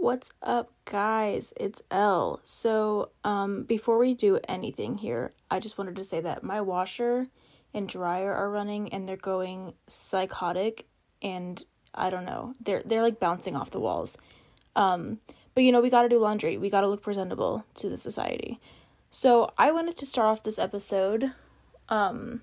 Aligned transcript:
What's 0.00 0.32
up, 0.42 0.72
guys? 0.86 1.52
It's 1.60 1.82
Elle. 1.90 2.40
So, 2.42 3.10
um, 3.22 3.64
before 3.64 3.98
we 3.98 4.14
do 4.14 4.40
anything 4.48 4.96
here, 4.96 5.34
I 5.50 5.60
just 5.60 5.76
wanted 5.76 5.94
to 5.96 6.04
say 6.04 6.22
that 6.22 6.42
my 6.42 6.62
washer 6.62 7.28
and 7.74 7.86
dryer 7.86 8.32
are 8.32 8.48
running 8.48 8.90
and 8.94 9.06
they're 9.06 9.18
going 9.18 9.74
psychotic 9.88 10.86
and 11.20 11.62
I 11.94 12.08
don't 12.08 12.24
know. 12.24 12.54
They're 12.64 12.82
they're 12.82 13.02
like 13.02 13.20
bouncing 13.20 13.54
off 13.54 13.72
the 13.72 13.78
walls. 13.78 14.16
Um, 14.74 15.20
but 15.54 15.64
you 15.64 15.70
know, 15.70 15.82
we 15.82 15.90
got 15.90 16.02
to 16.02 16.08
do 16.08 16.18
laundry. 16.18 16.56
We 16.56 16.70
got 16.70 16.80
to 16.80 16.88
look 16.88 17.02
presentable 17.02 17.66
to 17.74 17.90
the 17.90 17.98
society. 17.98 18.58
So, 19.10 19.52
I 19.58 19.70
wanted 19.70 19.98
to 19.98 20.06
start 20.06 20.28
off 20.28 20.42
this 20.42 20.58
episode 20.58 21.32
um 21.90 22.40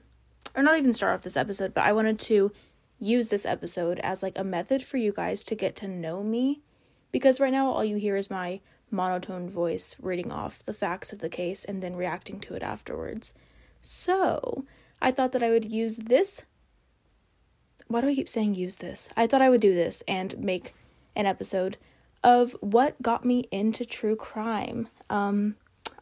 or 0.55 0.61
not 0.61 0.77
even 0.77 0.93
start 0.93 1.15
off 1.15 1.23
this 1.23 1.35
episode, 1.35 1.73
but 1.73 1.85
I 1.85 1.91
wanted 1.91 2.19
to 2.19 2.51
use 2.99 3.29
this 3.29 3.47
episode 3.47 3.97
as 4.03 4.21
like 4.21 4.37
a 4.37 4.43
method 4.43 4.83
for 4.83 4.97
you 4.97 5.11
guys 5.11 5.43
to 5.45 5.55
get 5.55 5.75
to 5.77 5.87
know 5.87 6.21
me 6.21 6.61
because 7.11 7.39
right 7.39 7.51
now 7.51 7.69
all 7.71 7.83
you 7.83 7.97
hear 7.97 8.15
is 8.15 8.29
my 8.29 8.59
monotone 8.89 9.49
voice 9.49 9.95
reading 9.99 10.31
off 10.31 10.63
the 10.63 10.73
facts 10.73 11.11
of 11.11 11.19
the 11.19 11.29
case 11.29 11.65
and 11.65 11.81
then 11.81 11.95
reacting 11.95 12.39
to 12.39 12.53
it 12.53 12.63
afterwards. 12.63 13.33
So, 13.81 14.65
I 15.01 15.11
thought 15.11 15.31
that 15.33 15.43
I 15.43 15.49
would 15.49 15.71
use 15.71 15.97
this. 15.97 16.43
Why 17.87 18.01
do 18.01 18.07
I 18.07 18.15
keep 18.15 18.29
saying 18.29 18.55
use 18.55 18.77
this? 18.77 19.09
I 19.15 19.27
thought 19.27 19.41
I 19.41 19.49
would 19.49 19.61
do 19.61 19.73
this 19.73 20.03
and 20.07 20.37
make 20.39 20.73
an 21.15 21.25
episode 21.25 21.77
of 22.23 22.55
what 22.61 23.01
got 23.01 23.23
me 23.23 23.45
into 23.51 23.85
true 23.85 24.15
crime. 24.15 24.87
Um, 25.09 25.55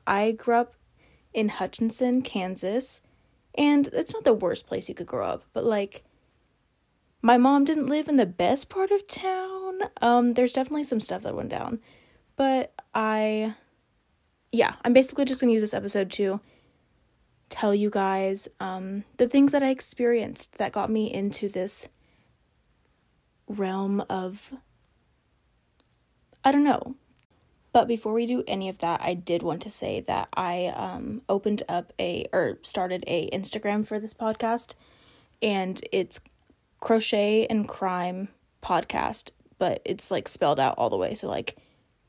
I 0.07 0.31
grew 0.31 0.55
up 0.55 0.75
in 1.33 1.49
Hutchinson, 1.49 2.21
Kansas, 2.21 3.01
and 3.55 3.87
it's 3.93 4.13
not 4.13 4.23
the 4.23 4.33
worst 4.33 4.65
place 4.65 4.89
you 4.89 4.95
could 4.95 5.07
grow 5.07 5.27
up, 5.27 5.43
but 5.53 5.65
like, 5.65 6.03
my 7.21 7.37
mom 7.37 7.63
didn't 7.63 7.87
live 7.87 8.07
in 8.07 8.17
the 8.17 8.25
best 8.25 8.69
part 8.69 8.91
of 8.91 9.07
town 9.07 9.64
um, 10.01 10.33
there's 10.33 10.53
definitely 10.53 10.83
some 10.83 10.99
stuff 10.99 11.23
that 11.23 11.35
went 11.35 11.49
down. 11.49 11.79
But 12.35 12.73
I 12.93 13.55
yeah, 14.51 14.75
I'm 14.83 14.93
basically 14.93 15.25
just 15.25 15.39
gonna 15.39 15.53
use 15.53 15.61
this 15.61 15.73
episode 15.73 16.11
to 16.11 16.39
tell 17.49 17.75
you 17.75 17.89
guys 17.89 18.47
um 18.59 19.03
the 19.17 19.27
things 19.27 19.51
that 19.51 19.63
I 19.63 19.69
experienced 19.69 20.57
that 20.57 20.71
got 20.71 20.89
me 20.89 21.13
into 21.13 21.47
this 21.47 21.89
realm 23.47 24.01
of 24.09 24.53
I 26.43 26.51
don't 26.51 26.63
know. 26.63 26.95
But 27.71 27.87
before 27.87 28.13
we 28.13 28.25
do 28.25 28.43
any 28.47 28.69
of 28.69 28.77
that, 28.77 29.01
I 29.01 29.15
did 29.15 29.43
want 29.43 29.61
to 29.63 29.69
say 29.69 29.99
that 30.01 30.29
I 30.33 30.73
um 30.75 31.21
opened 31.27 31.63
up 31.67 31.93
a 31.99 32.25
or 32.33 32.59
started 32.63 33.03
a 33.07 33.29
Instagram 33.31 33.85
for 33.85 33.99
this 33.99 34.13
podcast 34.13 34.75
and 35.41 35.81
it's 35.91 36.21
crochet 36.79 37.45
and 37.47 37.67
crime 37.67 38.29
podcast 38.63 39.31
but 39.57 39.81
it's 39.85 40.11
like 40.11 40.27
spelled 40.27 40.59
out 40.59 40.75
all 40.77 40.89
the 40.89 40.97
way. 40.97 41.13
So 41.13 41.27
like 41.27 41.57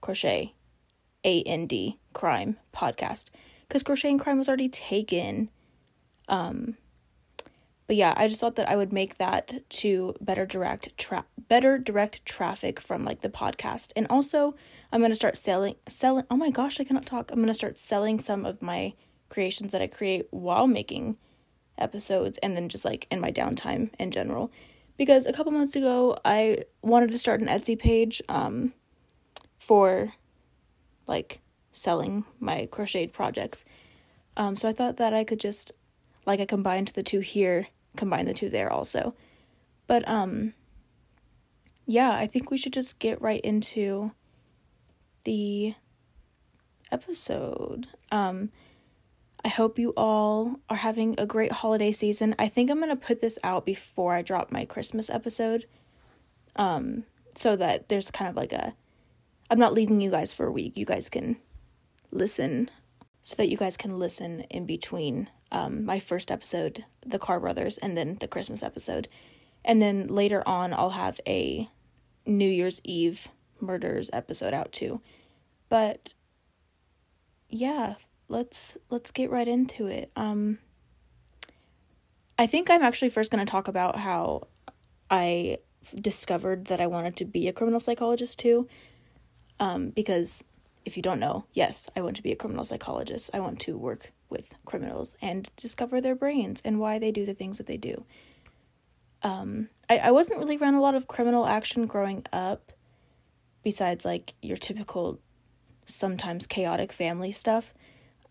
crochet, 0.00 0.54
A 1.24 1.42
N 1.42 1.66
D 1.66 1.98
crime 2.12 2.56
podcast 2.74 3.30
because 3.66 3.82
crochet 3.82 4.10
and 4.10 4.20
crime 4.20 4.38
was 4.38 4.48
already 4.48 4.68
taken. 4.68 5.50
Um, 6.28 6.76
but 7.86 7.96
yeah, 7.96 8.14
I 8.16 8.26
just 8.26 8.40
thought 8.40 8.56
that 8.56 8.68
I 8.68 8.76
would 8.76 8.92
make 8.92 9.18
that 9.18 9.62
to 9.68 10.14
better 10.20 10.44
direct 10.44 10.96
tra- 10.98 11.26
better 11.48 11.78
direct 11.78 12.24
traffic 12.24 12.80
from 12.80 13.04
like 13.04 13.20
the 13.20 13.28
podcast. 13.28 13.92
And 13.94 14.06
also, 14.10 14.56
I'm 14.92 15.00
going 15.00 15.12
to 15.12 15.16
start 15.16 15.36
selling 15.36 15.76
selling 15.86 16.24
Oh 16.30 16.36
my 16.36 16.50
gosh, 16.50 16.80
I 16.80 16.84
cannot 16.84 17.06
talk. 17.06 17.30
I'm 17.30 17.36
going 17.36 17.46
to 17.46 17.54
start 17.54 17.78
selling 17.78 18.18
some 18.18 18.44
of 18.44 18.60
my 18.60 18.94
creations 19.28 19.72
that 19.72 19.82
I 19.82 19.86
create 19.86 20.26
while 20.30 20.66
making 20.66 21.16
episodes 21.78 22.38
and 22.38 22.56
then 22.56 22.68
just 22.68 22.84
like 22.84 23.06
in 23.10 23.20
my 23.20 23.30
downtime 23.30 23.90
in 23.98 24.10
general 24.10 24.50
because 24.96 25.26
a 25.26 25.32
couple 25.32 25.52
months 25.52 25.76
ago 25.76 26.16
I 26.24 26.64
wanted 26.82 27.10
to 27.10 27.18
start 27.18 27.40
an 27.40 27.48
Etsy 27.48 27.78
page 27.78 28.22
um 28.28 28.72
for 29.58 30.12
like 31.06 31.40
selling 31.72 32.24
my 32.40 32.66
crocheted 32.70 33.12
projects. 33.12 33.64
Um 34.36 34.56
so 34.56 34.68
I 34.68 34.72
thought 34.72 34.96
that 34.96 35.12
I 35.12 35.24
could 35.24 35.40
just 35.40 35.72
like 36.24 36.40
I 36.40 36.46
combined 36.46 36.88
the 36.88 37.02
two 37.02 37.20
here, 37.20 37.68
combine 37.96 38.26
the 38.26 38.34
two 38.34 38.50
there 38.50 38.72
also. 38.72 39.14
But 39.86 40.08
um 40.08 40.54
yeah, 41.86 42.10
I 42.10 42.26
think 42.26 42.50
we 42.50 42.56
should 42.56 42.72
just 42.72 42.98
get 42.98 43.22
right 43.22 43.40
into 43.42 44.12
the 45.24 45.74
episode. 46.90 47.88
Um 48.10 48.50
I 49.46 49.48
hope 49.48 49.78
you 49.78 49.92
all 49.96 50.58
are 50.68 50.78
having 50.78 51.14
a 51.18 51.24
great 51.24 51.52
holiday 51.52 51.92
season. 51.92 52.34
I 52.36 52.48
think 52.48 52.68
I'm 52.68 52.80
going 52.80 52.90
to 52.90 52.96
put 52.96 53.20
this 53.20 53.38
out 53.44 53.64
before 53.64 54.12
I 54.12 54.22
drop 54.22 54.50
my 54.50 54.64
Christmas 54.64 55.08
episode. 55.08 55.66
Um 56.56 57.04
so 57.36 57.54
that 57.54 57.88
there's 57.88 58.10
kind 58.10 58.28
of 58.28 58.34
like 58.34 58.52
a 58.52 58.74
I'm 59.48 59.60
not 59.60 59.72
leaving 59.72 60.00
you 60.00 60.10
guys 60.10 60.34
for 60.34 60.46
a 60.46 60.50
week. 60.50 60.76
You 60.76 60.84
guys 60.84 61.08
can 61.08 61.36
listen 62.10 62.72
so 63.22 63.36
that 63.36 63.48
you 63.48 63.56
guys 63.56 63.76
can 63.76 64.00
listen 64.00 64.40
in 64.50 64.66
between 64.66 65.28
um 65.52 65.84
my 65.84 66.00
first 66.00 66.32
episode, 66.32 66.84
The 67.02 67.20
Carr 67.20 67.38
Brothers, 67.38 67.78
and 67.78 67.96
then 67.96 68.16
the 68.18 68.26
Christmas 68.26 68.64
episode. 68.64 69.06
And 69.64 69.80
then 69.80 70.08
later 70.08 70.42
on 70.44 70.74
I'll 70.74 70.90
have 70.90 71.20
a 71.24 71.70
New 72.26 72.50
Year's 72.50 72.80
Eve 72.82 73.28
murders 73.60 74.10
episode 74.12 74.54
out 74.54 74.72
too. 74.72 75.02
But 75.68 76.14
yeah, 77.48 77.94
let's 78.28 78.76
let's 78.90 79.10
get 79.10 79.30
right 79.30 79.48
into 79.48 79.86
it. 79.86 80.10
Um 80.16 80.58
I 82.38 82.46
think 82.46 82.68
I'm 82.68 82.82
actually 82.82 83.08
first 83.08 83.30
going 83.30 83.44
to 83.44 83.50
talk 83.50 83.66
about 83.66 83.96
how 83.96 84.48
I 85.10 85.58
discovered 85.94 86.66
that 86.66 86.80
I 86.80 86.86
wanted 86.86 87.16
to 87.16 87.24
be 87.24 87.48
a 87.48 87.52
criminal 87.52 87.80
psychologist 87.80 88.38
too. 88.38 88.68
Um 89.58 89.90
because 89.90 90.44
if 90.84 90.96
you 90.96 91.02
don't 91.02 91.20
know, 91.20 91.44
yes, 91.52 91.90
I 91.96 92.00
want 92.00 92.16
to 92.16 92.22
be 92.22 92.32
a 92.32 92.36
criminal 92.36 92.64
psychologist. 92.64 93.30
I 93.34 93.40
want 93.40 93.58
to 93.60 93.76
work 93.76 94.12
with 94.30 94.54
criminals 94.64 95.16
and 95.20 95.50
discover 95.56 96.00
their 96.00 96.14
brains 96.14 96.62
and 96.64 96.78
why 96.78 96.98
they 96.98 97.10
do 97.10 97.26
the 97.26 97.34
things 97.34 97.58
that 97.58 97.66
they 97.66 97.76
do. 97.76 98.04
Um, 99.22 99.68
I, 99.90 99.98
I 99.98 100.10
wasn't 100.12 100.38
really 100.38 100.56
around 100.56 100.74
a 100.74 100.80
lot 100.80 100.94
of 100.94 101.08
criminal 101.08 101.46
action 101.46 101.86
growing 101.86 102.24
up, 102.32 102.72
besides 103.64 104.04
like 104.04 104.34
your 104.40 104.56
typical, 104.56 105.18
sometimes 105.84 106.46
chaotic 106.46 106.92
family 106.92 107.32
stuff. 107.32 107.74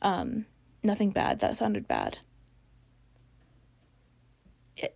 Um, 0.05 0.45
nothing 0.83 1.09
bad. 1.09 1.39
That 1.39 1.57
sounded 1.57 1.87
bad. 1.87 2.19
It, 4.77 4.95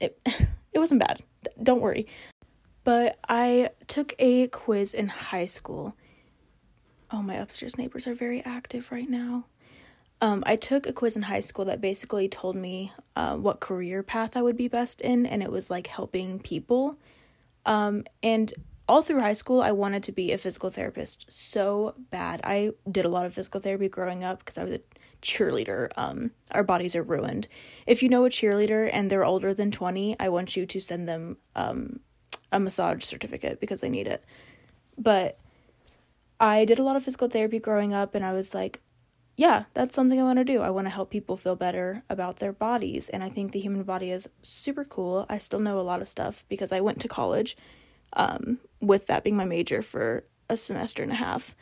it, 0.00 0.20
it 0.72 0.78
wasn't 0.78 1.00
bad. 1.00 1.22
Don't 1.60 1.80
worry. 1.80 2.06
But 2.84 3.18
I 3.26 3.70
took 3.88 4.14
a 4.18 4.48
quiz 4.48 4.92
in 4.92 5.08
high 5.08 5.46
school. 5.46 5.96
Oh, 7.10 7.22
my 7.22 7.36
upstairs 7.36 7.78
neighbors 7.78 8.06
are 8.06 8.14
very 8.14 8.44
active 8.44 8.92
right 8.92 9.08
now. 9.08 9.46
Um, 10.20 10.44
I 10.46 10.56
took 10.56 10.86
a 10.86 10.92
quiz 10.92 11.16
in 11.16 11.22
high 11.22 11.40
school 11.40 11.64
that 11.64 11.80
basically 11.80 12.28
told 12.28 12.54
me 12.54 12.92
uh, 13.16 13.36
what 13.36 13.60
career 13.60 14.02
path 14.02 14.36
I 14.36 14.42
would 14.42 14.58
be 14.58 14.68
best 14.68 15.00
in, 15.00 15.24
and 15.24 15.42
it 15.42 15.50
was 15.50 15.70
like 15.70 15.86
helping 15.86 16.38
people. 16.38 16.98
Um, 17.64 18.04
and 18.22 18.52
all 18.88 19.02
through 19.02 19.20
high 19.20 19.32
school, 19.32 19.62
I 19.62 19.72
wanted 19.72 20.02
to 20.04 20.12
be 20.12 20.32
a 20.32 20.38
physical 20.38 20.70
therapist 20.70 21.26
so 21.28 21.94
bad. 22.10 22.40
I 22.44 22.72
did 22.90 23.04
a 23.04 23.08
lot 23.08 23.26
of 23.26 23.34
physical 23.34 23.60
therapy 23.60 23.88
growing 23.88 24.24
up 24.24 24.40
because 24.40 24.58
I 24.58 24.64
was 24.64 24.74
a 24.74 24.80
cheerleader. 25.22 25.90
Um, 25.96 26.32
our 26.52 26.62
bodies 26.62 26.94
are 26.94 27.02
ruined. 27.02 27.48
If 27.86 28.02
you 28.02 28.08
know 28.08 28.24
a 28.26 28.30
cheerleader 28.30 28.90
and 28.92 29.08
they're 29.08 29.24
older 29.24 29.54
than 29.54 29.70
20, 29.70 30.16
I 30.20 30.28
want 30.28 30.56
you 30.56 30.66
to 30.66 30.80
send 30.80 31.08
them 31.08 31.38
um, 31.56 32.00
a 32.52 32.60
massage 32.60 33.04
certificate 33.04 33.58
because 33.58 33.80
they 33.80 33.88
need 33.88 34.06
it. 34.06 34.22
But 34.98 35.38
I 36.38 36.66
did 36.66 36.78
a 36.78 36.82
lot 36.82 36.96
of 36.96 37.04
physical 37.04 37.28
therapy 37.28 37.58
growing 37.58 37.94
up, 37.94 38.14
and 38.14 38.24
I 38.24 38.32
was 38.32 38.52
like, 38.52 38.82
yeah, 39.36 39.64
that's 39.72 39.94
something 39.94 40.20
I 40.20 40.24
want 40.24 40.38
to 40.38 40.44
do. 40.44 40.60
I 40.60 40.70
want 40.70 40.86
to 40.86 40.90
help 40.90 41.10
people 41.10 41.36
feel 41.36 41.56
better 41.56 42.04
about 42.08 42.36
their 42.36 42.52
bodies. 42.52 43.08
And 43.08 43.24
I 43.24 43.30
think 43.30 43.50
the 43.50 43.60
human 43.60 43.82
body 43.82 44.10
is 44.10 44.28
super 44.42 44.84
cool. 44.84 45.26
I 45.28 45.38
still 45.38 45.58
know 45.58 45.80
a 45.80 45.82
lot 45.82 46.00
of 46.00 46.08
stuff 46.08 46.44
because 46.48 46.70
I 46.70 46.80
went 46.80 47.00
to 47.00 47.08
college 47.08 47.56
um, 48.12 48.58
with 48.86 49.06
that 49.06 49.24
being 49.24 49.36
my 49.36 49.44
major 49.44 49.82
for 49.82 50.24
a 50.48 50.56
semester 50.56 51.02
and 51.02 51.12
a 51.12 51.16
half. 51.16 51.56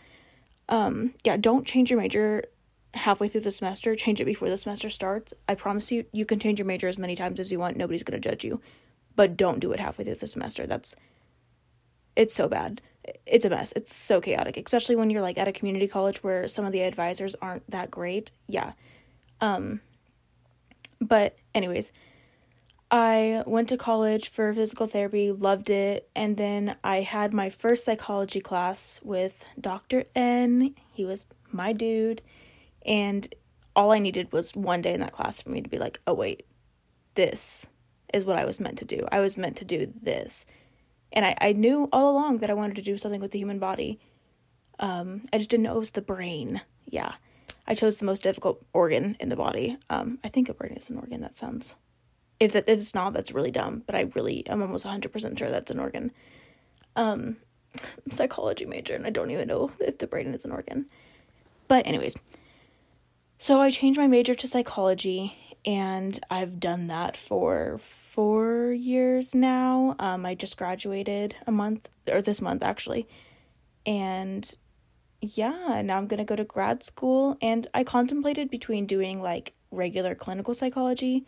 Um, 0.68 1.14
yeah, 1.24 1.36
don't 1.36 1.66
change 1.66 1.90
your 1.90 2.00
major 2.00 2.44
halfway 2.94 3.28
through 3.28 3.42
the 3.42 3.50
semester. 3.50 3.94
Change 3.94 4.20
it 4.20 4.24
before 4.24 4.48
the 4.48 4.58
semester 4.58 4.90
starts. 4.90 5.32
I 5.48 5.54
promise 5.54 5.90
you, 5.90 6.04
you 6.12 6.24
can 6.26 6.38
change 6.38 6.58
your 6.58 6.66
major 6.66 6.88
as 6.88 6.98
many 6.98 7.16
times 7.16 7.40
as 7.40 7.50
you 7.50 7.58
want. 7.58 7.76
Nobody's 7.76 8.02
going 8.02 8.20
to 8.20 8.28
judge 8.28 8.44
you. 8.44 8.60
But 9.14 9.36
don't 9.36 9.60
do 9.60 9.72
it 9.72 9.80
halfway 9.80 10.04
through 10.04 10.16
the 10.16 10.26
semester. 10.26 10.66
That's, 10.66 10.96
it's 12.16 12.34
so 12.34 12.48
bad. 12.48 12.80
It's 13.26 13.44
a 13.44 13.50
mess. 13.50 13.72
It's 13.72 13.94
so 13.94 14.20
chaotic, 14.20 14.56
especially 14.56 14.96
when 14.96 15.10
you're 15.10 15.22
like 15.22 15.38
at 15.38 15.48
a 15.48 15.52
community 15.52 15.88
college 15.88 16.22
where 16.22 16.48
some 16.48 16.64
of 16.64 16.72
the 16.72 16.82
advisors 16.82 17.34
aren't 17.42 17.68
that 17.70 17.90
great. 17.90 18.32
Yeah. 18.46 18.72
Um, 19.40 19.80
but, 21.00 21.36
anyways, 21.54 21.92
I 22.92 23.42
went 23.46 23.70
to 23.70 23.78
college 23.78 24.28
for 24.28 24.52
physical 24.52 24.86
therapy, 24.86 25.32
loved 25.32 25.70
it, 25.70 26.10
and 26.14 26.36
then 26.36 26.76
I 26.84 27.00
had 27.00 27.32
my 27.32 27.48
first 27.48 27.86
psychology 27.86 28.42
class 28.42 29.00
with 29.02 29.46
Dr. 29.58 30.04
N. 30.14 30.74
He 30.92 31.06
was 31.06 31.24
my 31.50 31.72
dude, 31.72 32.20
and 32.84 33.34
all 33.74 33.92
I 33.92 33.98
needed 33.98 34.30
was 34.30 34.54
one 34.54 34.82
day 34.82 34.92
in 34.92 35.00
that 35.00 35.12
class 35.12 35.40
for 35.40 35.48
me 35.48 35.62
to 35.62 35.70
be 35.70 35.78
like, 35.78 36.00
oh, 36.06 36.12
wait, 36.12 36.44
this 37.14 37.66
is 38.12 38.26
what 38.26 38.38
I 38.38 38.44
was 38.44 38.60
meant 38.60 38.76
to 38.78 38.84
do. 38.84 39.08
I 39.10 39.20
was 39.20 39.38
meant 39.38 39.56
to 39.56 39.64
do 39.64 39.90
this. 40.02 40.44
And 41.12 41.24
I, 41.24 41.34
I 41.40 41.52
knew 41.52 41.88
all 41.92 42.12
along 42.12 42.38
that 42.38 42.50
I 42.50 42.54
wanted 42.54 42.76
to 42.76 42.82
do 42.82 42.98
something 42.98 43.22
with 43.22 43.30
the 43.30 43.38
human 43.38 43.58
body. 43.58 44.00
Um, 44.78 45.22
I 45.32 45.38
just 45.38 45.48
didn't 45.48 45.64
know 45.64 45.76
it 45.76 45.78
was 45.78 45.92
the 45.92 46.02
brain. 46.02 46.60
Yeah. 46.84 47.14
I 47.66 47.74
chose 47.74 47.96
the 47.96 48.04
most 48.04 48.22
difficult 48.22 48.62
organ 48.74 49.16
in 49.18 49.30
the 49.30 49.36
body. 49.36 49.78
Um, 49.88 50.18
I 50.22 50.28
think 50.28 50.50
a 50.50 50.54
brain 50.54 50.74
is 50.74 50.90
an 50.90 50.98
organ. 50.98 51.22
That 51.22 51.34
sounds. 51.34 51.76
If, 52.42 52.56
it, 52.56 52.64
if 52.66 52.80
it's 52.80 52.94
not, 52.94 53.12
that's 53.12 53.32
really 53.32 53.50
dumb. 53.50 53.82
But 53.86 53.94
I 53.94 54.10
really, 54.14 54.42
I'm 54.48 54.62
almost 54.62 54.84
100% 54.84 55.38
sure 55.38 55.50
that's 55.50 55.70
an 55.70 55.78
organ. 55.78 56.10
Um, 56.96 57.36
psychology 58.10 58.64
major, 58.64 58.94
and 58.94 59.06
I 59.06 59.10
don't 59.10 59.30
even 59.30 59.48
know 59.48 59.70
if 59.78 59.98
the 59.98 60.06
brain 60.06 60.34
is 60.34 60.44
an 60.44 60.52
organ. 60.52 60.86
But, 61.68 61.86
anyways, 61.86 62.16
so 63.38 63.60
I 63.60 63.70
changed 63.70 63.98
my 63.98 64.08
major 64.08 64.34
to 64.34 64.48
psychology, 64.48 65.36
and 65.64 66.18
I've 66.30 66.58
done 66.58 66.88
that 66.88 67.16
for 67.16 67.78
four 67.78 68.72
years 68.72 69.34
now. 69.34 69.94
Um, 69.98 70.26
I 70.26 70.34
just 70.34 70.56
graduated 70.56 71.36
a 71.46 71.52
month, 71.52 71.88
or 72.10 72.20
this 72.20 72.40
month 72.40 72.62
actually, 72.62 73.08
and 73.86 74.54
yeah, 75.20 75.80
now 75.84 75.96
I'm 75.96 76.08
gonna 76.08 76.24
go 76.24 76.36
to 76.36 76.44
grad 76.44 76.82
school. 76.82 77.38
And 77.40 77.68
I 77.72 77.84
contemplated 77.84 78.50
between 78.50 78.86
doing 78.86 79.22
like 79.22 79.54
regular 79.70 80.14
clinical 80.14 80.52
psychology, 80.52 81.24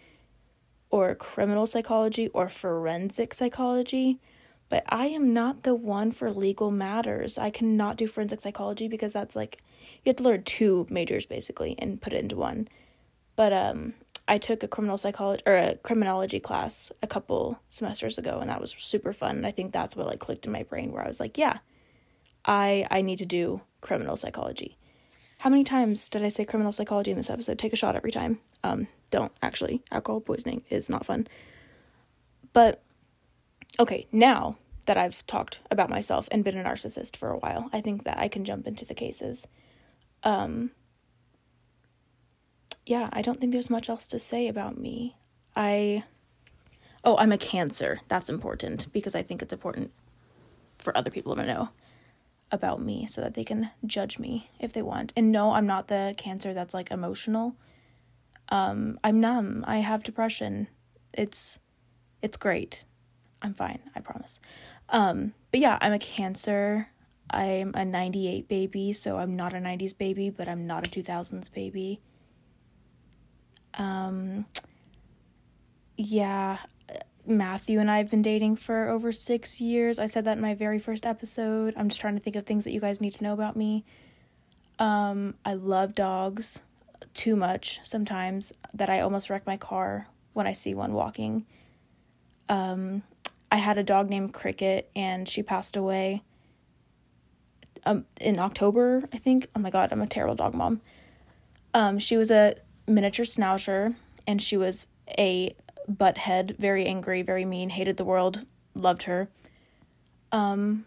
or 0.94 1.14
criminal 1.14 1.66
psychology, 1.66 2.28
or 2.28 2.48
forensic 2.48 3.34
psychology 3.34 4.20
but 4.68 4.82
I 4.88 5.06
am 5.06 5.32
not 5.32 5.62
the 5.62 5.74
one 5.74 6.10
for 6.10 6.32
legal 6.32 6.70
matters. 6.70 7.38
I 7.38 7.50
cannot 7.50 7.96
do 7.96 8.06
forensic 8.06 8.40
psychology 8.40 8.88
because 8.88 9.12
that's 9.12 9.36
like 9.36 9.58
you 10.02 10.10
have 10.10 10.16
to 10.16 10.22
learn 10.22 10.42
two 10.42 10.86
majors 10.90 11.26
basically 11.26 11.76
and 11.78 12.00
put 12.00 12.12
it 12.12 12.22
into 12.22 12.36
one. 12.36 12.68
But 13.36 13.52
um 13.52 13.94
I 14.26 14.38
took 14.38 14.62
a 14.62 14.68
criminal 14.68 14.96
psychology 14.96 15.42
or 15.46 15.54
a 15.54 15.76
criminology 15.76 16.40
class 16.40 16.90
a 17.02 17.06
couple 17.06 17.60
semesters 17.68 18.16
ago 18.16 18.38
and 18.40 18.48
that 18.48 18.60
was 18.60 18.72
super 18.72 19.12
fun. 19.12 19.36
And 19.36 19.46
I 19.46 19.50
think 19.50 19.72
that's 19.72 19.94
what 19.94 20.06
like 20.06 20.18
clicked 20.18 20.46
in 20.46 20.52
my 20.52 20.62
brain 20.62 20.92
where 20.92 21.04
I 21.04 21.06
was 21.06 21.20
like, 21.20 21.36
yeah, 21.38 21.58
I 22.44 22.86
I 22.90 23.02
need 23.02 23.18
to 23.18 23.26
do 23.26 23.60
criminal 23.80 24.16
psychology. 24.16 24.76
How 25.44 25.50
many 25.50 25.62
times 25.62 26.08
did 26.08 26.24
I 26.24 26.28
say 26.28 26.46
criminal 26.46 26.72
psychology 26.72 27.10
in 27.10 27.18
this 27.18 27.28
episode? 27.28 27.58
Take 27.58 27.74
a 27.74 27.76
shot 27.76 27.96
every 27.96 28.10
time. 28.10 28.38
Um 28.62 28.88
don't 29.10 29.30
actually. 29.42 29.82
Alcohol 29.92 30.22
poisoning 30.22 30.62
is 30.70 30.88
not 30.88 31.04
fun. 31.04 31.26
But 32.54 32.82
okay, 33.78 34.06
now 34.10 34.56
that 34.86 34.96
I've 34.96 35.26
talked 35.26 35.58
about 35.70 35.90
myself 35.90 36.30
and 36.32 36.44
been 36.44 36.56
a 36.56 36.64
narcissist 36.64 37.14
for 37.14 37.28
a 37.28 37.36
while. 37.36 37.68
I 37.74 37.82
think 37.82 38.04
that 38.04 38.16
I 38.16 38.26
can 38.26 38.46
jump 38.46 38.66
into 38.66 38.86
the 38.86 38.94
cases. 38.94 39.46
Um, 40.22 40.70
yeah, 42.86 43.10
I 43.12 43.20
don't 43.20 43.38
think 43.38 43.52
there's 43.52 43.68
much 43.68 43.90
else 43.90 44.06
to 44.08 44.18
say 44.18 44.48
about 44.48 44.78
me. 44.78 45.14
I, 45.54 46.04
oh, 47.04 47.18
I'm 47.18 47.32
a 47.32 47.38
Cancer. 47.38 48.00
That's 48.08 48.30
important 48.30 48.90
because 48.94 49.14
I 49.14 49.22
think 49.22 49.42
it's 49.42 49.52
important 49.52 49.92
for 50.78 50.96
other 50.96 51.10
people 51.10 51.36
to 51.36 51.44
know 51.44 51.68
about 52.54 52.80
me 52.80 53.06
so 53.06 53.20
that 53.20 53.34
they 53.34 53.44
can 53.44 53.70
judge 53.84 54.18
me 54.18 54.50
if 54.58 54.72
they 54.72 54.80
want. 54.82 55.12
And 55.16 55.30
no, 55.30 55.52
I'm 55.52 55.66
not 55.66 55.88
the 55.88 56.14
Cancer 56.16 56.54
that's 56.54 56.72
like 56.72 56.90
emotional. 56.90 57.56
Um, 58.48 58.98
I'm 59.04 59.20
numb. 59.20 59.64
I 59.66 59.78
have 59.78 60.02
depression. 60.02 60.68
It's, 61.12 61.58
it's 62.22 62.36
great. 62.36 62.84
I'm 63.42 63.52
fine. 63.52 63.80
I 63.94 64.00
promise. 64.00 64.40
Um, 64.88 65.34
but 65.50 65.60
yeah, 65.60 65.78
I'm 65.82 65.92
a 65.92 65.98
Cancer. 65.98 66.88
I'm 67.30 67.72
a 67.74 67.84
98 67.84 68.48
baby, 68.48 68.92
so 68.92 69.18
I'm 69.18 69.34
not 69.34 69.52
a 69.52 69.56
90s 69.56 69.96
baby, 69.96 70.30
but 70.30 70.48
I'm 70.48 70.66
not 70.66 70.86
a 70.86 70.90
2000s 70.90 71.52
baby. 71.52 72.00
Um, 73.76 74.46
yeah, 75.96 76.58
Matthew 77.26 77.80
and 77.80 77.90
I 77.90 77.98
have 77.98 78.10
been 78.10 78.22
dating 78.22 78.56
for 78.56 78.88
over 78.88 79.12
six 79.12 79.60
years. 79.60 79.98
I 79.98 80.06
said 80.06 80.24
that 80.26 80.36
in 80.36 80.42
my 80.42 80.54
very 80.54 80.78
first 80.78 81.06
episode. 81.06 81.74
I'm 81.76 81.88
just 81.88 82.00
trying 82.00 82.16
to 82.16 82.20
think 82.20 82.36
of 82.36 82.44
things 82.44 82.64
that 82.64 82.72
you 82.72 82.80
guys 82.80 83.00
need 83.00 83.14
to 83.14 83.24
know 83.24 83.32
about 83.32 83.56
me. 83.56 83.84
Um, 84.78 85.34
I 85.44 85.54
love 85.54 85.94
dogs 85.94 86.62
too 87.14 87.36
much 87.36 87.80
sometimes 87.82 88.52
that 88.72 88.90
I 88.90 89.00
almost 89.00 89.30
wreck 89.30 89.46
my 89.46 89.56
car 89.56 90.08
when 90.32 90.46
I 90.46 90.52
see 90.52 90.74
one 90.74 90.92
walking. 90.92 91.46
Um, 92.48 93.02
I 93.50 93.56
had 93.56 93.78
a 93.78 93.82
dog 93.82 94.10
named 94.10 94.34
Cricket 94.34 94.90
and 94.94 95.28
she 95.28 95.42
passed 95.42 95.76
away 95.76 96.22
um, 97.86 98.04
in 98.20 98.38
October, 98.38 99.08
I 99.12 99.18
think. 99.18 99.48
Oh 99.54 99.60
my 99.60 99.70
god, 99.70 99.92
I'm 99.92 100.02
a 100.02 100.06
terrible 100.06 100.34
dog 100.34 100.54
mom. 100.54 100.80
Um, 101.72 101.98
she 101.98 102.16
was 102.16 102.30
a 102.30 102.54
miniature 102.86 103.24
schnauzer 103.24 103.94
and 104.26 104.42
she 104.42 104.56
was 104.56 104.88
a 105.18 105.54
butthead, 105.90 106.58
very 106.58 106.86
angry, 106.86 107.22
very 107.22 107.44
mean, 107.44 107.70
hated 107.70 107.96
the 107.96 108.04
world, 108.04 108.44
loved 108.74 109.04
her. 109.04 109.28
Um, 110.32 110.86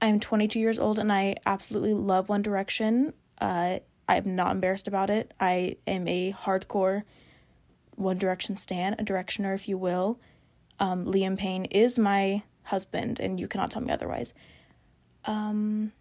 I'm 0.00 0.20
22 0.20 0.58
years 0.58 0.78
old 0.78 0.98
and 0.98 1.12
I 1.12 1.36
absolutely 1.44 1.94
love 1.94 2.28
One 2.28 2.42
Direction. 2.42 3.12
Uh, 3.40 3.78
I'm 4.08 4.36
not 4.36 4.52
embarrassed 4.52 4.88
about 4.88 5.10
it. 5.10 5.34
I 5.38 5.76
am 5.86 6.08
a 6.08 6.32
hardcore 6.32 7.02
One 7.96 8.16
Direction 8.16 8.56
stan, 8.56 8.94
a 8.94 9.04
directioner, 9.04 9.54
if 9.54 9.68
you 9.68 9.76
will 9.76 10.18
um, 10.80 11.04
Liam 11.06 11.36
Payne 11.36 11.64
is 11.66 11.98
my 11.98 12.42
husband, 12.64 13.20
and 13.20 13.38
you 13.38 13.48
cannot 13.48 13.70
tell 13.70 13.82
me 13.82 13.92
otherwise. 13.92 14.34
Um, 15.24 15.92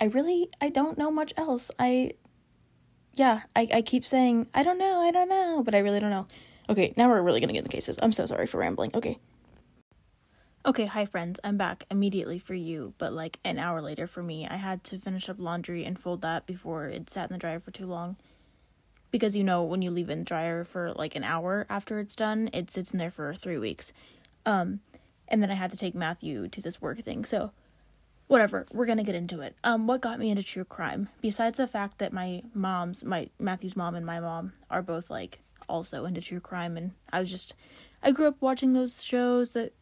I 0.00 0.06
really 0.06 0.48
I 0.60 0.70
don't 0.70 0.98
know 0.98 1.10
much 1.10 1.32
else. 1.36 1.70
I 1.78 2.12
yeah, 3.14 3.42
I, 3.54 3.68
I 3.72 3.82
keep 3.82 4.04
saying 4.04 4.48
I 4.54 4.62
don't 4.62 4.78
know, 4.78 5.00
I 5.00 5.10
don't 5.10 5.28
know, 5.28 5.62
but 5.64 5.74
I 5.74 5.78
really 5.78 6.00
don't 6.00 6.10
know. 6.10 6.26
Okay, 6.68 6.92
now 6.96 7.08
we're 7.08 7.22
really 7.22 7.40
gonna 7.40 7.52
get 7.52 7.64
the 7.64 7.70
cases. 7.70 7.98
I'm 8.02 8.12
so 8.12 8.26
sorry 8.26 8.46
for 8.46 8.58
rambling. 8.58 8.90
Okay. 8.94 9.18
Okay, 10.66 10.86
hi 10.86 11.04
friends. 11.04 11.38
I'm 11.44 11.58
back 11.58 11.84
immediately 11.90 12.38
for 12.38 12.54
you, 12.54 12.94
but 12.96 13.12
like 13.12 13.38
an 13.44 13.58
hour 13.58 13.82
later 13.82 14.06
for 14.06 14.22
me. 14.22 14.48
I 14.48 14.56
had 14.56 14.82
to 14.84 14.98
finish 14.98 15.28
up 15.28 15.36
laundry 15.38 15.84
and 15.84 15.98
fold 15.98 16.22
that 16.22 16.46
before 16.46 16.86
it 16.86 17.10
sat 17.10 17.28
in 17.28 17.34
the 17.34 17.38
dryer 17.38 17.60
for 17.60 17.70
too 17.70 17.86
long 17.86 18.16
because 19.10 19.36
you 19.36 19.44
know 19.44 19.62
when 19.62 19.80
you 19.80 19.92
leave 19.92 20.10
in 20.10 20.20
the 20.20 20.24
dryer 20.24 20.64
for 20.64 20.92
like 20.94 21.14
an 21.14 21.22
hour 21.22 21.66
after 21.68 22.00
it's 22.00 22.16
done, 22.16 22.50
it 22.52 22.68
sits 22.70 22.92
in 22.92 22.98
there 22.98 23.12
for 23.12 23.32
three 23.34 23.58
weeks. 23.58 23.92
Um, 24.46 24.80
and 25.28 25.42
then 25.42 25.52
I 25.52 25.54
had 25.54 25.70
to 25.70 25.76
take 25.76 25.94
Matthew 25.94 26.48
to 26.48 26.60
this 26.60 26.82
work 26.82 26.98
thing. 27.04 27.24
So, 27.24 27.52
whatever, 28.26 28.66
we're 28.72 28.86
gonna 28.86 29.04
get 29.04 29.14
into 29.14 29.40
it. 29.40 29.54
Um, 29.62 29.86
what 29.86 30.00
got 30.00 30.18
me 30.18 30.30
into 30.30 30.42
true 30.42 30.64
crime? 30.64 31.10
Besides 31.20 31.58
the 31.58 31.68
fact 31.68 31.98
that 31.98 32.12
my 32.12 32.42
mom's, 32.54 33.04
my 33.04 33.28
Matthew's 33.38 33.76
mom 33.76 33.94
and 33.94 34.04
my 34.04 34.18
mom 34.18 34.54
are 34.68 34.82
both 34.82 35.10
like 35.10 35.38
also 35.68 36.04
into 36.04 36.20
true 36.20 36.40
crime, 36.40 36.76
and 36.76 36.92
I 37.12 37.20
was 37.20 37.30
just, 37.30 37.54
I 38.02 38.10
grew 38.10 38.26
up 38.26 38.36
watching 38.40 38.72
those 38.72 39.04
shows 39.04 39.52
that 39.52 39.72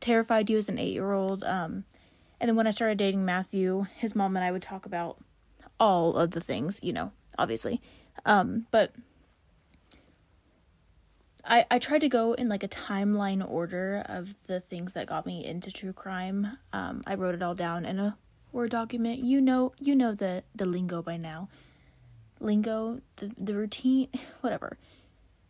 terrified 0.00 0.50
you 0.50 0.58
as 0.58 0.68
an 0.68 0.78
eight 0.78 0.92
year 0.92 1.12
old. 1.12 1.44
Um, 1.44 1.84
and 2.40 2.48
then 2.48 2.56
when 2.56 2.66
I 2.66 2.70
started 2.70 2.98
dating 2.98 3.24
Matthew, 3.24 3.86
his 3.94 4.14
mom 4.14 4.36
and 4.36 4.44
I 4.44 4.50
would 4.50 4.62
talk 4.62 4.84
about 4.84 5.18
all 5.78 6.16
of 6.16 6.32
the 6.32 6.40
things, 6.40 6.80
you 6.82 6.92
know, 6.92 7.12
obviously. 7.38 7.80
Um, 8.26 8.66
but 8.70 8.92
I 11.44 11.66
I 11.70 11.78
tried 11.78 12.00
to 12.00 12.08
go 12.08 12.34
in 12.34 12.48
like 12.48 12.62
a 12.62 12.68
timeline 12.68 13.48
order 13.48 14.04
of 14.06 14.34
the 14.46 14.60
things 14.60 14.94
that 14.94 15.06
got 15.06 15.26
me 15.26 15.44
into 15.44 15.70
true 15.70 15.92
crime. 15.92 16.58
Um, 16.72 17.02
I 17.06 17.14
wrote 17.14 17.34
it 17.34 17.42
all 17.42 17.54
down 17.54 17.84
in 17.84 17.98
a 17.98 18.16
Word 18.52 18.70
document. 18.70 19.20
You 19.20 19.40
know 19.40 19.72
you 19.78 19.94
know 19.94 20.12
the 20.14 20.44
the 20.54 20.66
lingo 20.66 21.02
by 21.02 21.16
now. 21.16 21.48
Lingo, 22.40 23.00
the 23.16 23.32
the 23.38 23.54
routine, 23.54 24.08
whatever. 24.40 24.76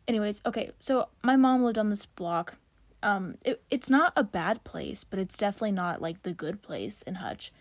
Anyways, 0.08 0.42
okay, 0.44 0.72
so 0.78 1.08
my 1.22 1.36
mom 1.36 1.62
lived 1.62 1.78
on 1.78 1.90
this 1.90 2.06
block. 2.06 2.56
Um, 3.02 3.36
it, 3.44 3.62
it's 3.70 3.90
not 3.90 4.12
a 4.16 4.24
bad 4.24 4.64
place, 4.64 5.04
but 5.04 5.18
it's 5.18 5.36
definitely 5.36 5.72
not 5.72 6.02
like 6.02 6.22
the 6.22 6.32
good 6.32 6.62
place 6.62 7.02
in 7.02 7.16
Hutch. 7.16 7.52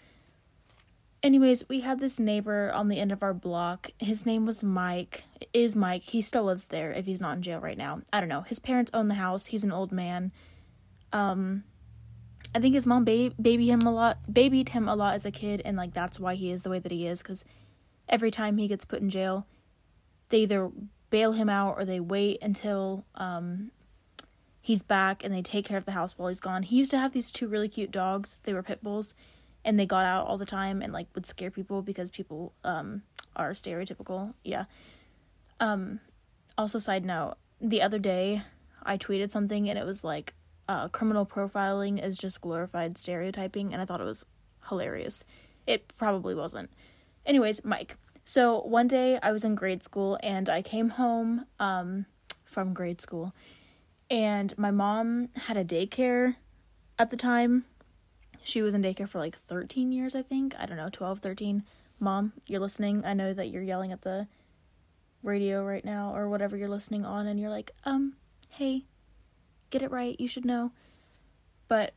Anyways, 1.24 1.70
we 1.70 1.82
had 1.82 2.00
this 2.00 2.20
neighbor 2.20 2.72
on 2.74 2.88
the 2.88 3.00
end 3.00 3.12
of 3.12 3.22
our 3.22 3.34
block. 3.34 3.92
His 4.00 4.26
name 4.26 4.46
was 4.46 4.64
Mike. 4.64 5.24
Is 5.54 5.76
Mike. 5.76 6.02
He 6.02 6.22
still 6.22 6.46
lives 6.46 6.70
there 6.70 6.92
if 6.92 7.06
he's 7.06 7.22
not 7.22 7.38
in 7.38 7.44
jail 7.44 7.60
right 7.60 7.78
now. 7.78 8.02
I 8.12 8.20
don't 8.20 8.30
know. 8.30 8.42
His 8.42 8.60
parents 8.60 8.90
own 8.94 9.08
the 9.08 9.16
house. 9.16 9.48
He's 9.48 9.64
an 9.64 9.72
old 9.72 9.92
man. 9.92 10.32
Um 11.14 11.64
I 12.56 12.60
think 12.60 12.74
his 12.74 12.88
mom 12.88 13.06
ba- 13.06 13.34
babied 13.40 13.70
him 13.70 13.82
a 13.82 13.92
lot, 13.92 14.18
babied 14.32 14.70
him 14.70 14.90
a 14.90 14.96
lot 14.96 15.14
as 15.14 15.26
a 15.26 15.32
kid 15.32 15.62
and 15.64 15.78
like 15.78 15.94
that's 15.94 16.20
why 16.20 16.36
he 16.36 16.50
is 16.50 16.64
the 16.64 16.70
way 16.70 16.80
that 16.80 16.92
he 16.92 17.06
is 17.06 17.22
cuz 17.22 17.46
every 18.10 18.32
time 18.32 18.58
he 18.58 18.68
gets 18.68 18.84
put 18.84 19.02
in 19.02 19.10
jail, 19.10 19.46
they 20.30 20.40
either 20.40 20.72
bail 21.12 21.34
him 21.34 21.50
out 21.50 21.76
or 21.78 21.86
they 21.86 22.00
wait 22.00 22.40
until 22.42 23.06
um 23.14 23.70
he's 24.60 24.82
back 24.82 25.24
and 25.24 25.32
they 25.34 25.42
take 25.44 25.66
care 25.66 25.78
of 25.78 25.86
the 25.86 25.92
house 25.92 26.18
while 26.18 26.30
he's 26.30 26.40
gone. 26.40 26.64
He 26.64 26.78
used 26.78 26.92
to 26.92 26.98
have 26.98 27.14
these 27.14 27.32
two 27.32 27.48
really 27.48 27.68
cute 27.68 27.92
dogs. 27.92 28.42
They 28.44 28.54
were 28.54 28.64
pit 28.64 28.82
bulls 28.82 29.14
and 29.66 29.78
they 29.78 29.86
got 29.86 30.06
out 30.06 30.26
all 30.26 30.38
the 30.38 30.46
time 30.46 30.82
and 30.82 30.94
like 30.94 31.08
would 31.14 31.26
scare 31.26 31.52
people 31.52 31.84
because 31.84 32.10
people 32.10 32.54
um 32.64 33.04
are 33.36 33.52
stereotypical. 33.52 34.34
Yeah. 34.44 34.66
Um 35.60 36.00
also 36.58 36.80
side 36.80 37.06
note, 37.06 37.36
the 37.60 37.82
other 37.82 38.00
day 38.00 38.42
I 38.82 38.98
tweeted 38.98 39.30
something 39.30 39.70
and 39.70 39.78
it 39.78 39.86
was 39.86 40.04
like 40.04 40.34
uh 40.68 40.88
criminal 40.88 41.26
profiling 41.26 42.04
is 42.04 42.18
just 42.18 42.42
glorified 42.42 42.98
stereotyping 42.98 43.74
and 43.74 43.82
I 43.82 43.86
thought 43.86 44.02
it 44.02 44.06
was 44.06 44.26
hilarious. 44.70 45.26
It 45.68 45.94
probably 45.98 46.34
wasn't. 46.34 46.72
Anyways, 47.26 47.64
Mike. 47.64 47.98
So 48.24 48.62
one 48.62 48.88
day 48.88 49.20
I 49.22 49.32
was 49.32 49.44
in 49.44 49.56
grade 49.56 49.84
school 49.84 50.18
and 50.22 50.50
I 50.50 50.62
came 50.62 50.90
home 50.90 51.46
um 51.60 52.06
from 52.46 52.74
grade 52.74 53.02
school 53.02 53.34
and 54.10 54.58
my 54.58 54.72
mom 54.72 55.30
had 55.36 55.58
a 55.58 55.64
daycare 55.64 56.36
at 57.00 57.10
the 57.10 57.18
time 57.18 57.66
she 58.44 58.62
was 58.62 58.74
in 58.74 58.82
daycare 58.82 59.08
for 59.08 59.20
like 59.20 59.38
13 59.38 59.92
years, 59.92 60.16
I 60.16 60.22
think. 60.22 60.56
I 60.60 60.66
don't 60.66 60.78
know, 60.78 60.90
12, 60.92 61.20
13. 61.20 61.64
Mom, 62.00 62.34
you're 62.48 62.60
listening. 62.60 63.06
I 63.06 63.14
know 63.14 63.34
that 63.34 63.50
you're 63.50 63.62
yelling 63.62 63.92
at 63.92 64.02
the 64.02 64.28
radio 65.24 65.64
right 65.64 65.86
now 65.86 66.16
or 66.16 66.28
whatever 66.28 66.58
you're 66.58 66.70
listening 66.70 67.06
on, 67.06 67.28
and 67.28 67.40
you're 67.40 67.50
like, 67.50 67.72
um, 67.86 68.14
hey, 68.50 68.86
get 69.70 69.84
it 69.84 69.92
right. 69.92 70.20
You 70.20 70.28
should 70.28 70.46
know. 70.46 70.72
But 71.68 71.94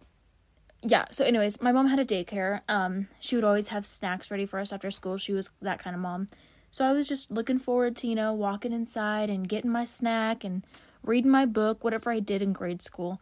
yeah, 0.86 1.06
so 1.10 1.24
anyways, 1.24 1.62
my 1.62 1.72
mom 1.72 1.86
had 1.86 1.98
a 1.98 2.04
daycare. 2.04 2.60
Um, 2.68 3.08
she 3.18 3.36
would 3.36 3.44
always 3.44 3.68
have 3.68 3.84
snacks 3.84 4.30
ready 4.30 4.44
for 4.44 4.58
us 4.58 4.72
after 4.72 4.90
school. 4.90 5.16
She 5.16 5.32
was 5.32 5.50
that 5.62 5.78
kind 5.78 5.96
of 5.96 6.02
mom. 6.02 6.28
So 6.70 6.84
I 6.84 6.92
was 6.92 7.08
just 7.08 7.30
looking 7.30 7.58
forward 7.58 7.96
to, 7.96 8.06
you 8.06 8.14
know, 8.14 8.32
walking 8.32 8.72
inside 8.72 9.30
and 9.30 9.48
getting 9.48 9.70
my 9.70 9.84
snack 9.84 10.44
and 10.44 10.64
reading 11.02 11.30
my 11.30 11.46
book, 11.46 11.82
whatever 11.82 12.10
I 12.10 12.20
did 12.20 12.42
in 12.42 12.52
grade 12.52 12.82
school. 12.82 13.20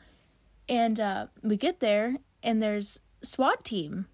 And 0.69 0.99
uh, 0.99 1.27
we 1.43 1.57
get 1.57 1.81
there 1.81 2.17
and 2.43 2.61
there's 2.61 2.99
SWAT 3.23 3.65
team 3.65 4.07